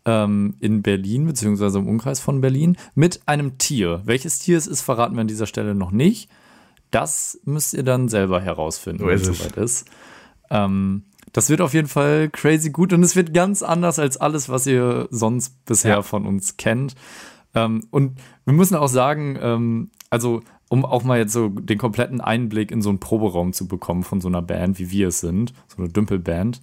ähm, 0.07 0.55
in 0.59 0.81
Berlin, 0.81 1.27
beziehungsweise 1.27 1.77
im 1.77 1.87
Umkreis 1.87 2.19
von 2.19 2.41
Berlin, 2.41 2.77
mit 2.95 3.21
einem 3.27 3.57
Tier. 3.59 4.01
Welches 4.05 4.39
Tier 4.39 4.57
es 4.57 4.65
ist, 4.65 4.81
verraten 4.81 5.15
wir 5.15 5.21
an 5.21 5.27
dieser 5.27 5.45
Stelle 5.45 5.75
noch 5.75 5.91
nicht. 5.91 6.31
Das 6.89 7.39
müsst 7.43 7.73
ihr 7.73 7.83
dann 7.83 8.07
selber 8.07 8.39
herausfinden, 8.41 9.05
wenn 9.05 9.15
es 9.15 9.25
soweit 9.25 9.57
ist. 9.57 9.87
Ähm, 10.49 11.03
das 11.33 11.49
wird 11.49 11.59
auf 11.59 11.73
jeden 11.73 11.89
Fall 11.89 12.29
crazy 12.29 12.69
gut 12.69 12.93
und 12.93 13.03
es 13.03 13.17
wird 13.17 13.33
ganz 13.33 13.61
anders 13.61 13.99
als 13.99 14.15
alles, 14.15 14.47
was 14.47 14.65
ihr 14.65 15.09
sonst 15.11 15.65
bisher 15.65 15.95
ja. 15.95 16.01
von 16.01 16.25
uns 16.25 16.55
kennt. 16.55 16.95
Ähm, 17.53 17.83
und 17.91 18.17
wir 18.45 18.53
müssen 18.53 18.75
auch 18.75 18.87
sagen, 18.87 19.37
ähm, 19.41 19.91
also 20.09 20.41
um 20.69 20.85
auch 20.85 21.03
mal 21.03 21.19
jetzt 21.19 21.33
so 21.33 21.49
den 21.49 21.77
kompletten 21.77 22.21
Einblick 22.21 22.71
in 22.71 22.81
so 22.81 22.89
einen 22.89 22.99
Proberaum 22.99 23.51
zu 23.51 23.67
bekommen 23.67 24.03
von 24.03 24.21
so 24.21 24.29
einer 24.29 24.41
Band, 24.41 24.79
wie 24.79 24.89
wir 24.89 25.09
es 25.09 25.19
sind, 25.19 25.53
so 25.67 25.81
eine 25.81 25.89
Dümpelband, 25.89 26.61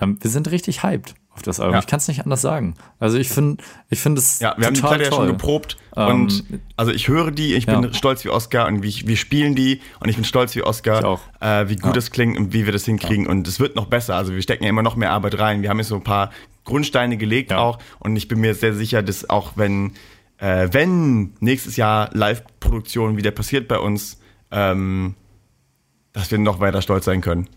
ähm, 0.00 0.18
wir 0.20 0.30
sind 0.30 0.50
richtig 0.50 0.82
hyped 0.82 1.14
auf 1.34 1.42
das 1.42 1.60
Album. 1.60 1.74
Ja. 1.74 1.80
Ich 1.80 1.86
kann 1.86 1.98
es 1.98 2.08
nicht 2.08 2.20
anders 2.20 2.42
sagen. 2.42 2.74
Also 2.98 3.16
ich 3.16 3.28
finde, 3.28 3.62
ich 3.88 4.00
finde 4.00 4.20
es 4.20 4.38
Ja, 4.40 4.54
wir 4.58 4.66
haben 4.66 4.74
die 4.74 4.80
Platte 4.80 5.04
ja 5.04 5.12
schon 5.12 5.26
geprobt 5.26 5.78
ähm, 5.96 6.22
und 6.22 6.44
also 6.76 6.92
ich 6.92 7.08
höre 7.08 7.30
die, 7.30 7.54
ich 7.54 7.66
bin 7.66 7.82
ja. 7.82 7.94
stolz 7.94 8.24
wie 8.24 8.28
Oscar 8.28 8.66
und 8.66 8.82
wie, 8.82 9.06
wir 9.06 9.16
spielen 9.16 9.54
die 9.54 9.80
und 10.00 10.08
ich 10.08 10.16
bin 10.16 10.24
stolz 10.24 10.54
wie 10.54 10.62
Oscar, 10.62 11.18
äh, 11.40 11.68
wie 11.68 11.76
gut 11.76 11.96
es 11.96 12.08
ja. 12.08 12.12
klingt 12.12 12.38
und 12.38 12.52
wie 12.52 12.66
wir 12.66 12.72
das 12.72 12.84
hinkriegen 12.84 13.26
und 13.26 13.48
es 13.48 13.60
wird 13.60 13.76
noch 13.76 13.86
besser. 13.86 14.16
Also 14.16 14.34
wir 14.34 14.42
stecken 14.42 14.64
ja 14.64 14.70
immer 14.70 14.82
noch 14.82 14.96
mehr 14.96 15.10
Arbeit 15.10 15.38
rein. 15.38 15.62
Wir 15.62 15.70
haben 15.70 15.78
jetzt 15.78 15.88
so 15.88 15.96
ein 15.96 16.04
paar 16.04 16.30
Grundsteine 16.64 17.16
gelegt 17.16 17.52
auch 17.52 17.78
und 17.98 18.14
ich 18.16 18.28
bin 18.28 18.40
mir 18.40 18.54
sehr 18.54 18.74
sicher, 18.74 19.02
dass 19.02 19.28
auch 19.28 19.52
wenn 19.56 19.92
äh, 20.38 20.68
wenn 20.72 21.34
nächstes 21.40 21.76
Jahr 21.76 22.10
Live-Produktion 22.12 23.16
wieder 23.16 23.30
passiert 23.30 23.68
bei 23.68 23.78
uns, 23.78 24.18
ähm, 24.50 25.14
dass 26.12 26.30
wir 26.30 26.38
noch 26.38 26.60
weiter 26.60 26.82
stolz 26.82 27.04
sein 27.04 27.20
können. 27.20 27.48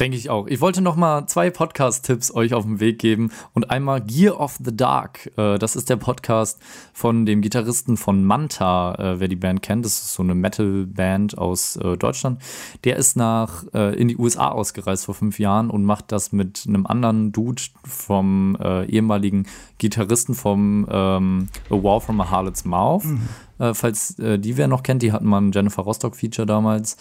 Denke 0.00 0.16
ich 0.16 0.30
auch. 0.30 0.46
Ich 0.46 0.62
wollte 0.62 0.80
noch 0.80 0.96
mal 0.96 1.26
zwei 1.26 1.50
Podcast-Tipps 1.50 2.34
euch 2.34 2.54
auf 2.54 2.64
den 2.64 2.80
Weg 2.80 2.98
geben 2.98 3.30
und 3.52 3.70
einmal 3.70 4.00
Gear 4.00 4.40
of 4.40 4.58
the 4.64 4.74
Dark. 4.74 5.30
Äh, 5.36 5.58
das 5.58 5.76
ist 5.76 5.90
der 5.90 5.96
Podcast 5.96 6.58
von 6.94 7.26
dem 7.26 7.42
Gitarristen 7.42 7.98
von 7.98 8.24
Manta, 8.24 8.94
äh, 8.94 9.20
wer 9.20 9.28
die 9.28 9.36
Band 9.36 9.60
kennt. 9.60 9.84
Das 9.84 10.00
ist 10.00 10.14
so 10.14 10.22
eine 10.22 10.34
Metal-Band 10.34 11.36
aus 11.36 11.76
äh, 11.76 11.98
Deutschland. 11.98 12.40
Der 12.84 12.96
ist 12.96 13.14
nach 13.16 13.64
in 13.72 14.08
die 14.08 14.16
USA 14.16 14.48
ausgereist 14.48 15.04
vor 15.04 15.14
fünf 15.14 15.38
Jahren 15.38 15.68
und 15.68 15.84
macht 15.84 16.12
das 16.12 16.32
mit 16.32 16.64
einem 16.66 16.86
anderen 16.86 17.32
Dude 17.32 17.62
vom 17.84 18.56
ehemaligen 18.88 19.46
Gitarristen 19.78 20.34
vom 20.34 20.86
ähm, 20.90 21.48
A 21.68 21.74
War 21.74 22.00
from 22.00 22.20
a 22.20 22.30
Harlot's 22.30 22.64
Mouth. 22.64 23.04
Mhm. 23.04 23.74
falls 23.74 24.16
die 24.16 24.56
wer 24.56 24.68
noch 24.68 24.82
kennt, 24.82 25.02
die 25.02 25.12
hatten 25.12 25.26
mal 25.26 25.40
ein 25.40 25.52
Jennifer 25.52 25.82
Rostock-Feature 25.82 26.46
damals. 26.46 26.96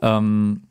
Ähm, 0.00 0.62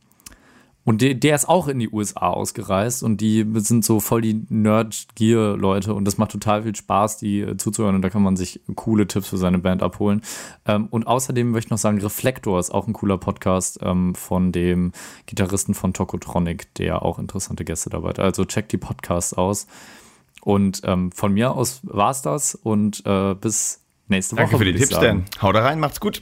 und 0.85 1.01
der, 1.01 1.15
der 1.15 1.33
ist 1.33 1.49
auch 1.49 1.67
in 1.67 1.79
die 1.79 1.89
USA 1.89 2.29
ausgereist 2.29 3.01
und 3.01 3.19
die 3.19 3.43
sind 3.55 3.83
so 3.83 3.99
voll 3.99 4.21
die 4.21 4.45
Nerd-Gear-Leute 4.49 5.95
und 5.95 6.05
das 6.05 6.19
macht 6.19 6.31
total 6.31 6.61
viel 6.61 6.75
Spaß, 6.75 7.17
die 7.17 7.41
äh, 7.41 7.57
zuzuhören 7.57 7.95
und 7.95 8.03
da 8.03 8.11
kann 8.11 8.21
man 8.21 8.37
sich 8.37 8.61
coole 8.75 9.07
Tipps 9.07 9.27
für 9.27 9.37
seine 9.37 9.57
Band 9.57 9.81
abholen. 9.81 10.21
Ähm, 10.67 10.87
und 10.91 11.07
außerdem 11.07 11.49
möchte 11.49 11.67
ich 11.67 11.71
noch 11.71 11.79
sagen, 11.79 11.99
Reflektor 11.99 12.59
ist 12.59 12.69
auch 12.69 12.87
ein 12.87 12.93
cooler 12.93 13.17
Podcast 13.17 13.79
ähm, 13.81 14.13
von 14.13 14.51
dem 14.51 14.91
Gitarristen 15.25 15.73
von 15.73 15.93
Tokotronic, 15.93 16.71
der 16.75 17.01
auch 17.01 17.17
interessante 17.17 17.65
Gäste 17.65 17.89
dabei 17.89 18.09
hat. 18.09 18.19
Also 18.19 18.45
checkt 18.45 18.71
die 18.71 18.77
Podcasts 18.77 19.33
aus. 19.33 19.65
Und 20.41 20.81
ähm, 20.83 21.11
von 21.11 21.33
mir 21.33 21.55
aus 21.55 21.79
war's 21.81 22.21
das 22.21 22.53
und 22.53 23.03
äh, 23.07 23.33
bis 23.33 23.81
nächste 24.07 24.35
Woche. 24.35 24.43
Danke 24.43 24.57
für 24.59 24.65
die 24.65 24.75
Tipps, 24.75 24.89
Dan. 24.89 25.25
Hau 25.41 25.51
da 25.51 25.63
rein, 25.63 25.79
macht's 25.79 25.99
gut. 25.99 26.21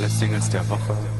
Alle 0.00 0.08
Singles 0.08 0.48
der 0.48 0.66
Woche. 0.70 1.19